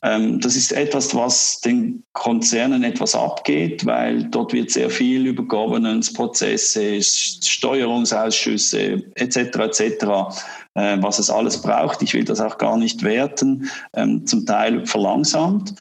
[0.02, 5.44] Ähm, das ist etwas, was den Konzernen etwas abgeht, weil dort wird sehr viel über
[5.44, 9.36] Governance-Prozesse, Steuerungsausschüsse etc.
[9.36, 10.04] etc
[10.74, 12.02] äh, was es alles braucht.
[12.02, 15.74] Ich will das auch gar nicht werten, ähm, zum Teil verlangsamt.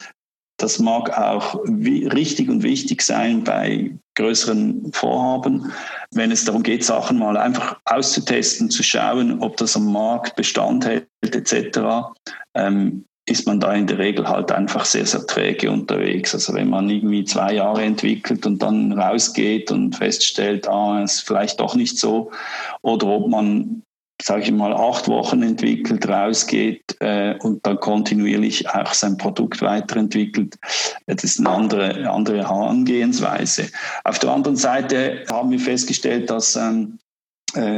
[0.56, 5.72] Das mag auch richtig und wichtig sein bei größeren Vorhaben,
[6.12, 10.86] wenn es darum geht, Sachen mal einfach auszutesten, zu schauen, ob das am Markt Bestand
[10.86, 11.80] hält etc.,
[12.54, 16.34] ähm, ist man da in der Regel halt einfach sehr, sehr träge unterwegs.
[16.34, 21.58] Also wenn man irgendwie zwei Jahre entwickelt und dann rausgeht und feststellt, ah, ist vielleicht
[21.58, 22.30] doch nicht so,
[22.82, 23.82] oder ob man
[24.22, 30.56] sage ich mal, acht Wochen entwickelt, rausgeht äh, und dann kontinuierlich auch sein Produkt weiterentwickelt.
[31.06, 33.68] Das ist eine andere, andere Herangehensweise.
[34.04, 37.03] Auf der anderen Seite haben wir festgestellt, dass ähm, äh,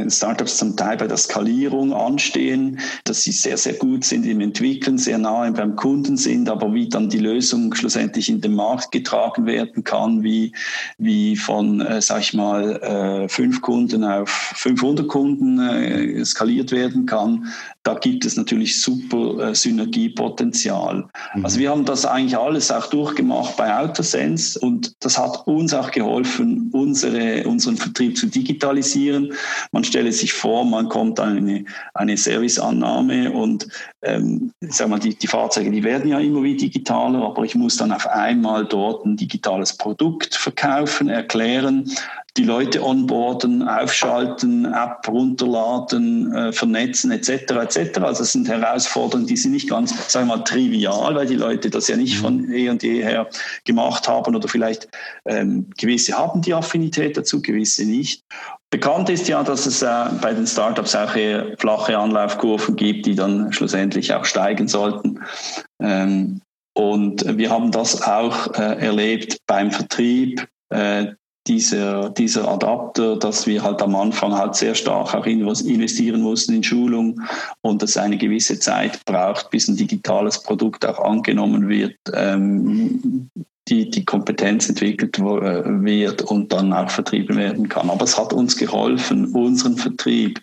[0.09, 4.97] Startups zum Teil bei der Skalierung anstehen, dass sie sehr, sehr gut sind im Entwickeln,
[4.97, 9.45] sehr nahe beim Kunden sind, aber wie dann die Lösung schlussendlich in den Markt getragen
[9.45, 10.53] werden kann, wie,
[10.97, 17.05] wie von, äh, sag ich mal, äh, fünf Kunden auf 500 Kunden äh, skaliert werden
[17.05, 17.47] kann,
[17.87, 21.07] da gibt es natürlich super äh, Synergiepotenzial.
[21.35, 21.45] Mhm.
[21.45, 25.91] Also wir haben das eigentlich alles auch durchgemacht bei Autosense und das hat uns auch
[25.91, 29.31] geholfen, unsere, unseren Vertrieb zu digitalisieren.
[29.71, 33.67] Man stelle sich vor, man kommt an eine, eine Serviceannahme und
[34.01, 37.77] ähm, sag mal, die, die Fahrzeuge, die werden ja immer wie digitaler, aber ich muss
[37.77, 41.91] dann auf einmal dort ein digitales Produkt verkaufen, erklären,
[42.37, 47.29] die Leute onboarden, aufschalten, App runterladen, äh, vernetzen etc.
[47.29, 47.99] etc.
[47.99, 51.69] Also das sind Herausforderungen, die sind nicht ganz, sagen wir mal, trivial, weil die Leute
[51.69, 52.21] das ja nicht mhm.
[52.21, 53.27] von eh und je her
[53.65, 54.87] gemacht haben oder vielleicht
[55.25, 58.23] ähm, gewisse haben die Affinität dazu, gewisse nicht.
[58.69, 63.15] Bekannt ist ja, dass es äh, bei den Startups auch eher flache Anlaufkurven gibt, die
[63.15, 65.21] dann schlussendlich auch steigen sollten.
[65.81, 66.41] Ähm,
[66.73, 70.47] und wir haben das auch äh, erlebt beim Vertrieb.
[70.69, 71.13] Äh,
[71.47, 76.63] dieser, dieser Adapter, dass wir halt am Anfang halt sehr stark auch investieren mussten in
[76.63, 77.21] Schulung
[77.61, 83.29] und es eine gewisse Zeit braucht, bis ein digitales Produkt auch angenommen wird, ähm,
[83.69, 87.89] die, die Kompetenz entwickelt äh, wird und dann auch vertrieben werden kann.
[87.89, 90.41] Aber es hat uns geholfen, unseren Vertrieb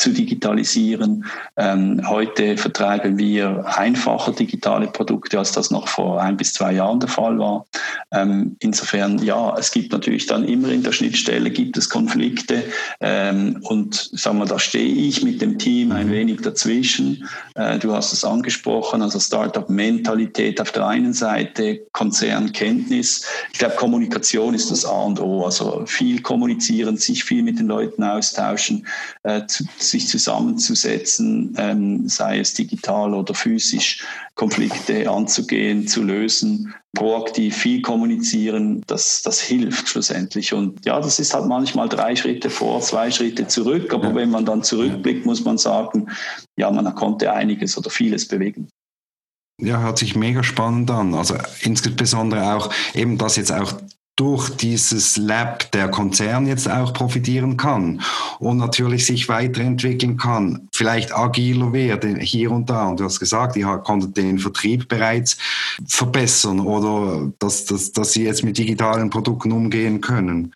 [0.00, 1.26] zu digitalisieren.
[1.56, 7.00] Ähm, heute vertreiben wir einfacher digitale Produkte, als das noch vor ein bis zwei Jahren
[7.00, 7.66] der Fall war.
[8.10, 12.64] Ähm, insofern, ja, es gibt natürlich dann immer in der Schnittstelle gibt es Konflikte
[13.00, 16.12] ähm, und sagen wir, da stehe ich mit dem Team ein mhm.
[16.12, 17.28] wenig dazwischen.
[17.54, 23.26] Äh, du hast es angesprochen, also Startup-Mentalität auf der einen Seite, Konzernkenntnis.
[23.52, 25.44] Ich glaube, Kommunikation ist das A und O.
[25.44, 28.86] Also viel kommunizieren, sich viel mit den Leuten austauschen,
[29.24, 37.56] äh, zu, sich zusammenzusetzen, ähm, sei es digital oder physisch, Konflikte anzugehen, zu lösen, proaktiv
[37.56, 40.52] viel kommunizieren, das, das hilft schlussendlich.
[40.52, 43.92] Und ja, das ist halt manchmal drei Schritte vor, zwei Schritte zurück.
[43.92, 44.14] Aber ja.
[44.14, 46.08] wenn man dann zurückblickt, muss man sagen,
[46.56, 48.68] ja, man konnte einiges oder vieles bewegen.
[49.60, 51.14] Ja, hört sich mega spannend an.
[51.14, 53.74] Also insbesondere auch eben, dass jetzt auch
[54.16, 58.02] durch dieses Lab der Konzern jetzt auch profitieren kann
[58.38, 62.88] und natürlich sich weiterentwickeln kann, vielleicht agiler wird hier und da.
[62.88, 65.38] Und du hast gesagt, ihr konntet den Vertrieb bereits
[65.86, 70.52] verbessern oder dass, dass, dass sie jetzt mit digitalen Produkten umgehen können.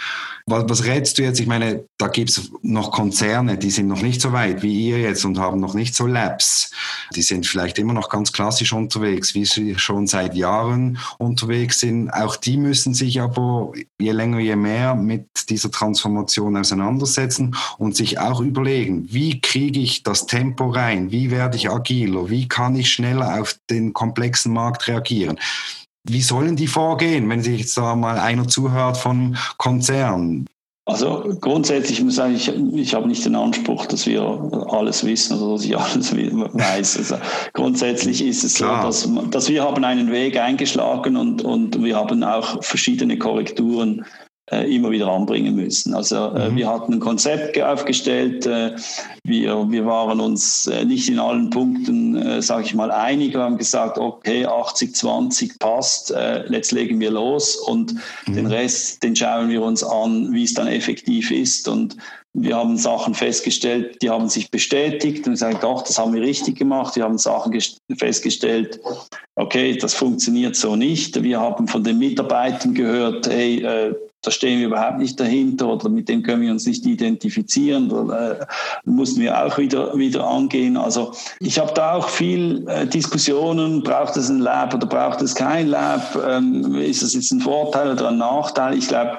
[0.46, 1.40] Was, was rätst du jetzt?
[1.40, 4.98] Ich meine, da gibt es noch Konzerne, die sind noch nicht so weit wie ihr
[4.98, 6.70] jetzt und haben noch nicht so Labs.
[7.16, 12.10] Die sind vielleicht immer noch ganz klassisch unterwegs, wie sie schon seit Jahren unterwegs sind.
[12.10, 13.43] Auch die müssen sich aber
[13.98, 20.02] je länger, je mehr mit dieser Transformation auseinandersetzen und sich auch überlegen, wie kriege ich
[20.02, 21.10] das Tempo rein?
[21.10, 22.30] Wie werde ich agiler?
[22.30, 25.38] Wie kann ich schneller auf den komplexen Markt reagieren?
[26.06, 30.46] Wie sollen die vorgehen, wenn sich jetzt da mal einer zuhört vom Konzern?
[30.86, 34.20] Also grundsätzlich muss ich sagen, ich, ich habe nicht den Anspruch, dass wir
[34.68, 36.98] alles wissen oder dass ich alles weiß.
[36.98, 37.16] Also
[37.54, 38.92] grundsätzlich ist es Klar.
[38.92, 44.04] so, dass, dass wir haben einen Weg eingeschlagen und, und wir haben auch verschiedene Korrekturen
[44.50, 45.94] immer wieder anbringen müssen.
[45.94, 46.56] Also äh, mhm.
[46.56, 48.76] wir hatten ein Konzept aufgestellt, äh,
[49.24, 53.32] wir, wir waren uns äh, nicht in allen Punkten, äh, sage ich mal, einig.
[53.32, 57.94] Wir haben gesagt, okay, 80-20 passt, äh, jetzt legen wir los und
[58.26, 58.34] mhm.
[58.34, 61.66] den Rest, den schauen wir uns an, wie es dann effektiv ist.
[61.66, 61.96] Und
[62.34, 66.58] wir haben Sachen festgestellt, die haben sich bestätigt und gesagt, doch, das haben wir richtig
[66.58, 66.96] gemacht.
[66.96, 67.58] Wir haben Sachen
[67.96, 68.80] festgestellt,
[69.36, 71.22] okay, das funktioniert so nicht.
[71.22, 73.94] Wir haben von den Mitarbeitern gehört, hey, äh,
[74.24, 77.90] da stehen wir überhaupt nicht dahinter oder mit dem können wir uns nicht identifizieren.
[77.90, 78.46] Oder, äh,
[78.84, 80.76] mussten wir auch wieder, wieder angehen.
[80.76, 85.34] Also ich habe da auch viel äh, Diskussionen, braucht es ein Lab oder braucht es
[85.34, 86.18] kein Lab?
[86.26, 88.76] Ähm, ist das jetzt ein Vorteil oder ein Nachteil?
[88.78, 89.18] Ich glaube,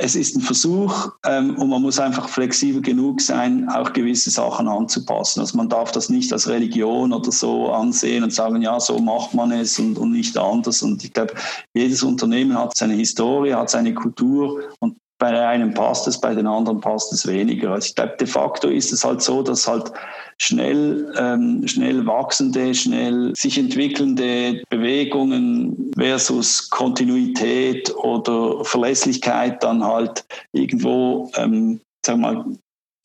[0.00, 4.68] es ist ein Versuch ähm, und man muss einfach flexibel genug sein, auch gewisse Sachen
[4.68, 5.40] anzupassen.
[5.40, 9.34] Also man darf das nicht als Religion oder so ansehen und sagen, ja, so macht
[9.34, 10.82] man es und, und nicht anders.
[10.82, 11.34] Und ich glaube,
[11.74, 16.46] jedes Unternehmen hat seine Historie, hat seine Kultur und bei einem passt es, bei den
[16.46, 17.72] anderen passt es weniger.
[17.72, 19.92] Also ich glaube, de facto ist es halt so, dass halt
[20.38, 31.30] schnell, ähm, schnell wachsende, schnell sich entwickelnde Bewegungen versus Kontinuität oder Verlässlichkeit dann halt irgendwo,
[31.36, 32.44] ähm, sagen wir mal,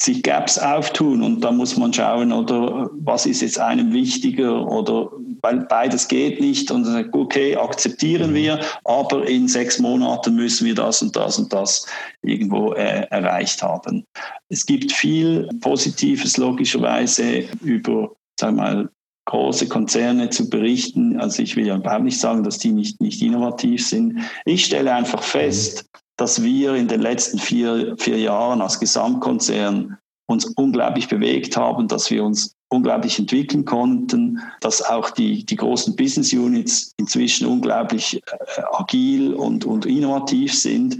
[0.03, 5.09] sich Gaps auftun und da muss man schauen, oder was ist jetzt einem wichtiger oder
[5.41, 8.35] weil beides geht nicht und dann sagt, okay, akzeptieren mhm.
[8.35, 11.85] wir, aber in sechs Monaten müssen wir das und das und das
[12.21, 14.05] irgendwo äh, erreicht haben.
[14.49, 18.89] Es gibt viel Positives logischerweise über, sagen wir mal,
[19.25, 21.17] große Konzerne zu berichten.
[21.19, 24.19] Also ich will ja überhaupt nicht sagen, dass die nicht, nicht innovativ sind.
[24.43, 29.97] Ich stelle einfach fest, mhm dass wir in den letzten vier, vier Jahren als Gesamtkonzern
[30.27, 35.95] uns unglaublich bewegt haben, dass wir uns unglaublich entwickeln konnten, dass auch die, die großen
[35.95, 40.97] Business Units inzwischen unglaublich äh, agil und, und innovativ sind,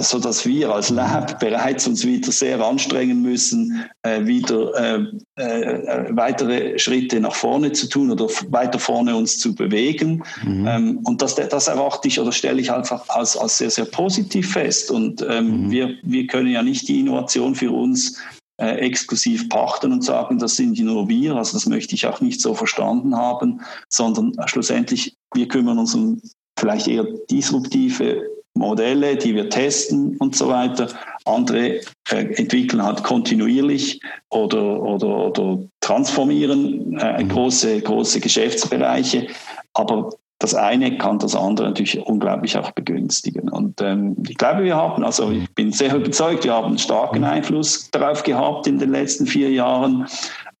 [0.00, 6.06] so dass wir als Lab bereits uns wieder sehr anstrengen müssen, äh, wieder äh, äh,
[6.10, 10.22] weitere Schritte nach vorne zu tun oder weiter vorne uns zu bewegen.
[10.44, 10.66] Mhm.
[10.68, 14.52] Ähm, und das, das erachte ich oder stelle ich einfach als, als sehr, sehr positiv
[14.52, 14.92] fest.
[14.92, 15.70] Und ähm, mhm.
[15.72, 18.16] wir, wir können ja nicht die Innovation für uns
[18.58, 21.36] äh, exklusiv pachten und sagen, das sind nur wir.
[21.36, 26.20] Also das möchte ich auch nicht so verstanden haben, sondern schlussendlich wir kümmern uns um
[26.58, 28.22] vielleicht eher disruptive
[28.54, 30.88] Modelle, die wir testen und so weiter.
[31.24, 31.80] Andere
[32.10, 34.00] äh, entwickeln halt kontinuierlich
[34.30, 37.28] oder, oder, oder transformieren äh, mhm.
[37.28, 39.26] große, große Geschäftsbereiche.
[39.74, 43.48] Aber das eine kann das andere natürlich unglaublich auch begünstigen.
[43.48, 47.20] Und ähm, ich glaube, wir haben, also ich bin sehr überzeugt, wir haben einen starken
[47.20, 47.24] mhm.
[47.24, 50.06] Einfluss darauf gehabt in den letzten vier Jahren.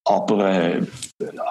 [0.04, 0.86] Aber äh,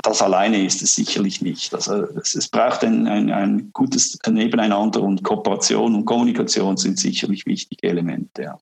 [0.03, 1.73] das alleine ist es sicherlich nicht.
[1.73, 7.45] Also es, es braucht ein, ein, ein, gutes Nebeneinander und Kooperation und Kommunikation sind sicherlich
[7.45, 8.43] wichtige Elemente.
[8.43, 8.57] Ja.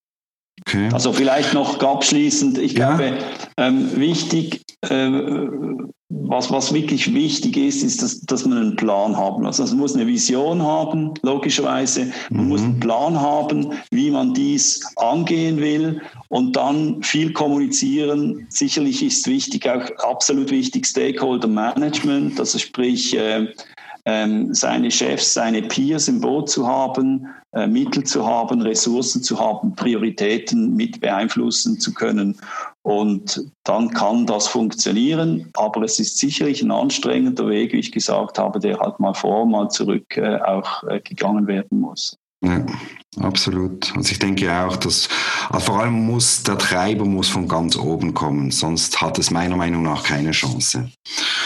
[0.74, 0.90] Okay.
[0.92, 2.96] Also vielleicht noch abschließend, ich ja.
[2.96, 3.18] glaube,
[3.58, 5.10] ähm, wichtig, äh,
[6.10, 9.60] was, was wirklich wichtig ist, ist, dass, dass man einen Plan haben muss.
[9.60, 12.12] Also man muss eine Vision haben, logischerweise.
[12.30, 12.50] Man mhm.
[12.50, 18.46] muss einen Plan haben, wie man dies angehen will und dann viel kommunizieren.
[18.50, 23.48] Sicherlich ist wichtig, auch absolut wichtig, Stakeholder Management, also sprich, äh,
[24.06, 29.40] ähm, seine Chefs, seine Peers im Boot zu haben, äh, Mittel zu haben, Ressourcen zu
[29.40, 32.38] haben, Prioritäten mit beeinflussen zu können.
[32.82, 38.38] Und dann kann das funktionieren, aber es ist sicherlich ein anstrengender Weg, wie ich gesagt
[38.38, 42.18] habe, der halt mal vor, mal zurück äh, auch äh, gegangen werden muss.
[42.44, 42.66] Ja,
[43.20, 43.96] absolut.
[43.96, 45.10] Also ich denke auch, dass
[45.50, 49.56] also vor allem muss der Treiber muss von ganz oben kommen, sonst hat es meiner
[49.56, 50.90] Meinung nach keine Chance.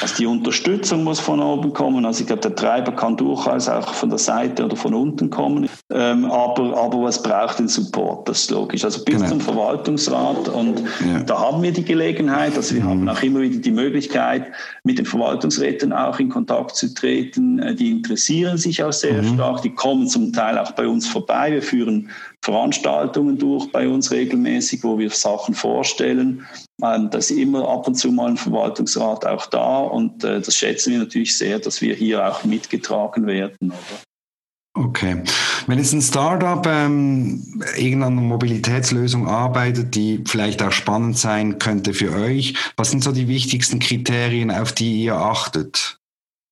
[0.02, 2.06] Also die Unterstützung muss von oben kommen.
[2.06, 5.70] Also ich glaube, der Treiber kann durchaus auch von der Seite oder von unten kommen.
[5.92, 8.84] Ähm, aber, aber es braucht den Support, das ist logisch.
[8.84, 9.30] Also bis genau.
[9.30, 11.20] zum Verwaltungsrat und ja.
[11.26, 12.90] da haben wir die Gelegenheit, also wir mhm.
[12.90, 14.52] haben auch immer wieder die Möglichkeit,
[14.84, 17.60] mit den Verwaltungsräten auch in Kontakt zu treten.
[17.60, 19.36] Äh, die interessieren sich auch sehr mhm.
[19.36, 21.57] stark, die kommen zum Teil auch bei uns vorbei.
[21.58, 22.12] Wir führen
[22.44, 26.46] Veranstaltungen durch bei uns regelmäßig, wo wir Sachen vorstellen.
[26.84, 30.54] Ähm, da ist immer ab und zu mal ein Verwaltungsrat auch da und äh, das
[30.54, 33.72] schätzen wir natürlich sehr, dass wir hier auch mitgetragen werden.
[33.72, 34.86] Oder?
[34.86, 35.24] Okay.
[35.66, 42.14] Wenn jetzt ein Startup ähm, irgendeine Mobilitätslösung arbeitet, die vielleicht auch spannend sein könnte für
[42.14, 45.98] euch, was sind so die wichtigsten Kriterien, auf die ihr achtet?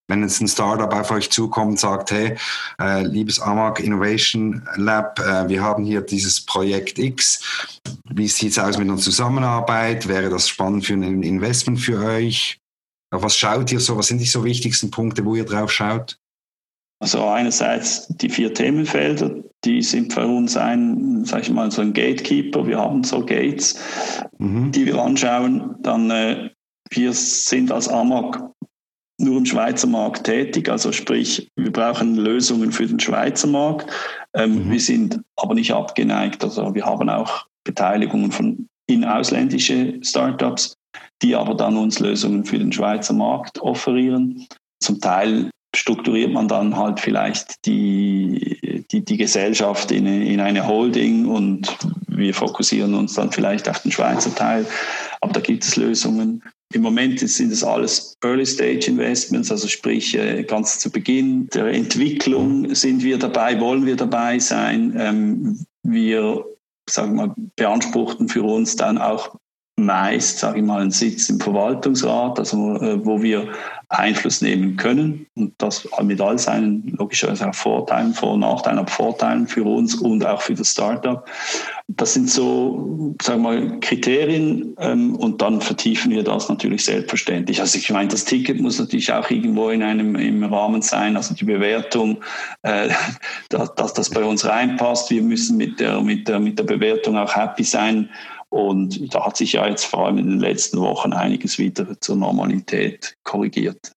[0.07, 2.37] Wenn jetzt ein Startup auf euch zukommt und sagt, hey,
[2.79, 7.81] äh, liebes Amag Innovation Lab, äh, wir haben hier dieses Projekt X.
[8.11, 10.07] Wie sieht es aus mit einer Zusammenarbeit?
[10.07, 12.59] Wäre das spannend für ein Investment für euch?
[13.11, 13.97] Auf was schaut ihr so?
[13.97, 16.19] Was sind die so wichtigsten Punkte, wo ihr drauf schaut?
[16.99, 21.93] Also einerseits die vier Themenfelder, die sind für uns ein, sag ich mal, so ein
[21.93, 22.65] Gatekeeper.
[22.67, 23.79] Wir haben so Gates,
[24.37, 24.71] mhm.
[24.71, 25.75] die wir anschauen.
[25.81, 26.49] Dann äh,
[26.91, 28.39] wir sind als Amag
[29.17, 33.89] nur im Schweizer Markt tätig, also sprich, wir brauchen Lösungen für den Schweizer Markt.
[34.33, 34.71] Ähm, mhm.
[34.71, 40.77] Wir sind aber nicht abgeneigt, also wir haben auch Beteiligungen von in ausländische Startups,
[41.21, 44.45] die aber dann uns Lösungen für den Schweizer Markt offerieren.
[44.79, 51.27] Zum Teil strukturiert man dann halt vielleicht die, die, die Gesellschaft in, in eine Holding
[51.27, 51.75] und
[52.07, 54.65] wir fokussieren uns dann vielleicht auf den Schweizer Teil.
[55.21, 56.43] Aber da gibt es Lösungen.
[56.75, 63.01] Im Moment sind es alles Early-Stage-Investments, also sprich äh, ganz zu Beginn der Entwicklung sind
[63.01, 64.93] wir dabei, wollen wir dabei sein.
[64.99, 66.43] Ähm, wir
[66.89, 69.37] sagen wir beanspruchten für uns dann auch
[69.77, 73.49] meist, sage ich mal, einen Sitz im Verwaltungsrat, also äh, wo wir
[73.89, 78.89] Einfluss nehmen können und das mit all seinen logischerweise auch Vorteilen, Vor- und Nachteilen, aber
[78.89, 81.25] Vorteilen für uns und auch für das Startup.
[81.87, 87.59] Das sind so, sagen wir mal, Kriterien ähm, und dann vertiefen wir das natürlich selbstverständlich.
[87.59, 91.35] Also ich meine, das Ticket muss natürlich auch irgendwo in einem im Rahmen sein, also
[91.35, 92.17] die Bewertung,
[92.63, 92.89] äh,
[93.49, 95.11] dass, dass das bei uns reinpasst.
[95.11, 98.09] Wir müssen mit der, mit der, mit der Bewertung auch happy sein
[98.49, 102.15] und da hat sich ja jetzt vor allem in den letzten Wochen einiges wieder zur
[102.15, 103.91] Normalität korrigiert.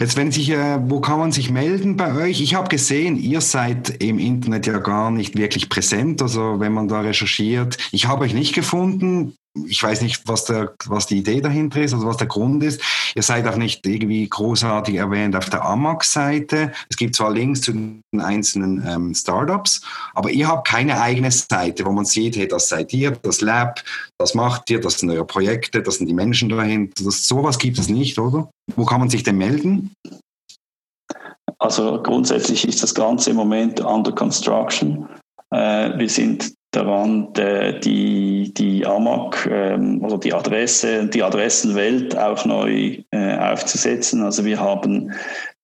[0.00, 2.40] Jetzt, wenn sich, äh, wo kann man sich melden bei euch?
[2.40, 6.20] Ich habe gesehen, ihr seid im Internet ja gar nicht wirklich präsent.
[6.20, 9.36] Also wenn man da recherchiert, ich habe euch nicht gefunden
[9.66, 12.80] ich weiß nicht, was, der, was die Idee dahinter ist, also was der Grund ist.
[13.14, 16.72] Ihr seid auch nicht irgendwie großartig erwähnt auf der Amax-Seite.
[16.88, 19.82] Es gibt zwar Links zu den einzelnen ähm, Startups,
[20.14, 23.82] aber ihr habt keine eigene Seite, wo man sieht, hey, das seid ihr, das Lab,
[24.18, 27.04] das macht ihr, das sind eure Projekte, das sind die Menschen dahinter.
[27.04, 28.50] Das, sowas gibt es nicht, oder?
[28.74, 29.92] Wo kann man sich denn melden?
[31.58, 35.08] Also grundsätzlich ist das Ganze im Moment under construction.
[35.50, 37.32] Äh, wir sind daran,
[37.84, 44.22] die, die AMAC, ähm, also die Adresse, die Adressenwelt auch neu äh, aufzusetzen.
[44.22, 45.12] Also wir haben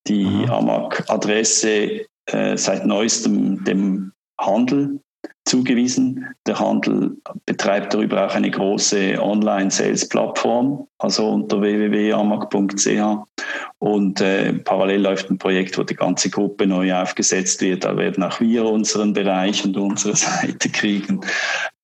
[0.07, 0.51] die mhm.
[0.51, 5.01] AMAC-Adresse äh, seit neuestem dem Handel
[5.45, 6.27] zugewiesen.
[6.47, 13.43] Der Handel betreibt darüber auch eine große Online-Sales-Plattform, also unter www.amag.ch.
[13.79, 17.85] Und äh, parallel läuft ein Projekt, wo die ganze Gruppe neu aufgesetzt wird.
[17.85, 21.23] Da werden auch wir unseren Bereich und unsere Seite kriegen.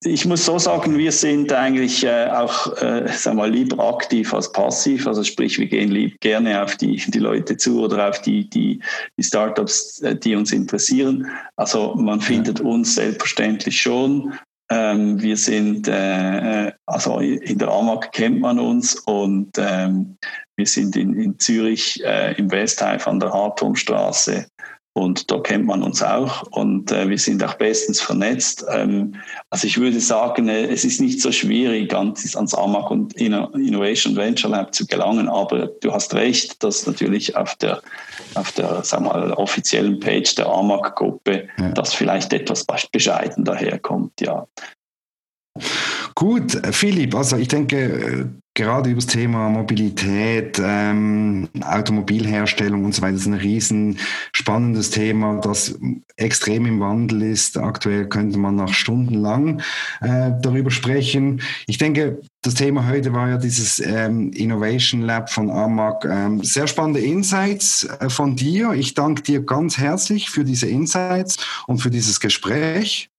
[0.04, 4.52] Ich muss so sagen, wir sind eigentlich äh, auch, äh, sag mal, lieber aktiv als
[4.52, 5.06] passiv.
[5.06, 8.78] Also sprich, wir gehen lieb gerne auf die, die Leute zu oder auf die, die,
[9.16, 11.26] die Startups, äh, die uns interessieren.
[11.56, 14.34] Also man findet uns selbstverständlich schon.
[14.68, 20.16] Ähm, wir sind, äh, also in der AMAG kennt man uns und ähm,
[20.56, 24.46] wir sind in, in Zürich äh, im Westhive an der Hartturmstraße
[24.96, 28.64] und da kennt man uns auch und äh, wir sind auch bestens vernetzt.
[28.72, 29.16] Ähm,
[29.50, 34.16] also ich würde sagen, äh, es ist nicht so schwierig, ans, ans AMAG und Innovation
[34.16, 37.82] Venture Lab zu gelangen, aber du hast recht, dass natürlich auf der,
[38.36, 41.68] auf der wir mal, offiziellen Page der AMAG-Gruppe ja.
[41.72, 44.46] das vielleicht etwas bescheiden daherkommt, ja.
[46.14, 53.14] Gut, Philipp, also ich denke, gerade über das Thema Mobilität, ähm, Automobilherstellung und so weiter
[53.14, 53.98] ist ein riesen
[54.32, 55.78] spannendes Thema, das
[56.16, 57.56] extrem im Wandel ist.
[57.58, 59.60] Aktuell könnte man nach stundenlang
[60.00, 61.42] äh, darüber sprechen.
[61.66, 66.04] Ich denke, das Thema heute war ja dieses ähm, Innovation Lab von AMAG.
[66.04, 68.72] Ähm, sehr spannende Insights äh, von dir.
[68.72, 71.36] Ich danke dir ganz herzlich für diese Insights
[71.66, 73.10] und für dieses Gespräch.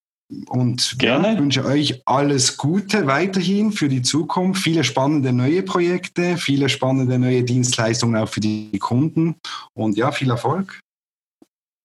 [0.50, 1.34] Und Gerne.
[1.34, 4.62] Ja, wünsche euch alles Gute weiterhin für die Zukunft.
[4.62, 9.36] Viele spannende neue Projekte, viele spannende neue Dienstleistungen auch für die Kunden.
[9.74, 10.82] Und ja, viel Erfolg.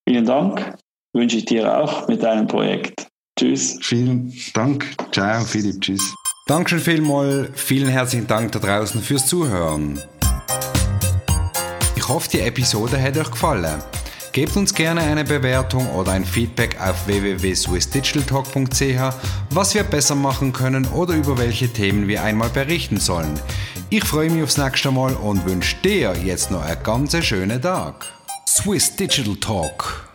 [0.08, 0.76] Vielen Dank.
[1.14, 3.06] Wünsche ich dir auch mit deinem Projekt.
[3.38, 3.78] Tschüss.
[3.82, 4.86] Vielen Dank.
[5.12, 5.80] Ciao, Philipp.
[5.80, 6.14] Tschüss.
[6.46, 7.50] Dankeschön vielmals.
[7.54, 10.00] Vielen herzlichen Dank da draußen fürs Zuhören.
[11.94, 13.80] Ich hoffe, die Episode hat euch gefallen.
[14.32, 19.14] Gebt uns gerne eine Bewertung oder ein Feedback auf www.swissdigitaltalk.ch,
[19.50, 23.38] was wir besser machen können oder über welche Themen wir einmal berichten sollen.
[23.90, 28.06] Ich freue mich aufs nächste Mal und wünsche dir jetzt noch einen ganz schönen Tag.
[28.48, 30.11] Swiss Digital Talk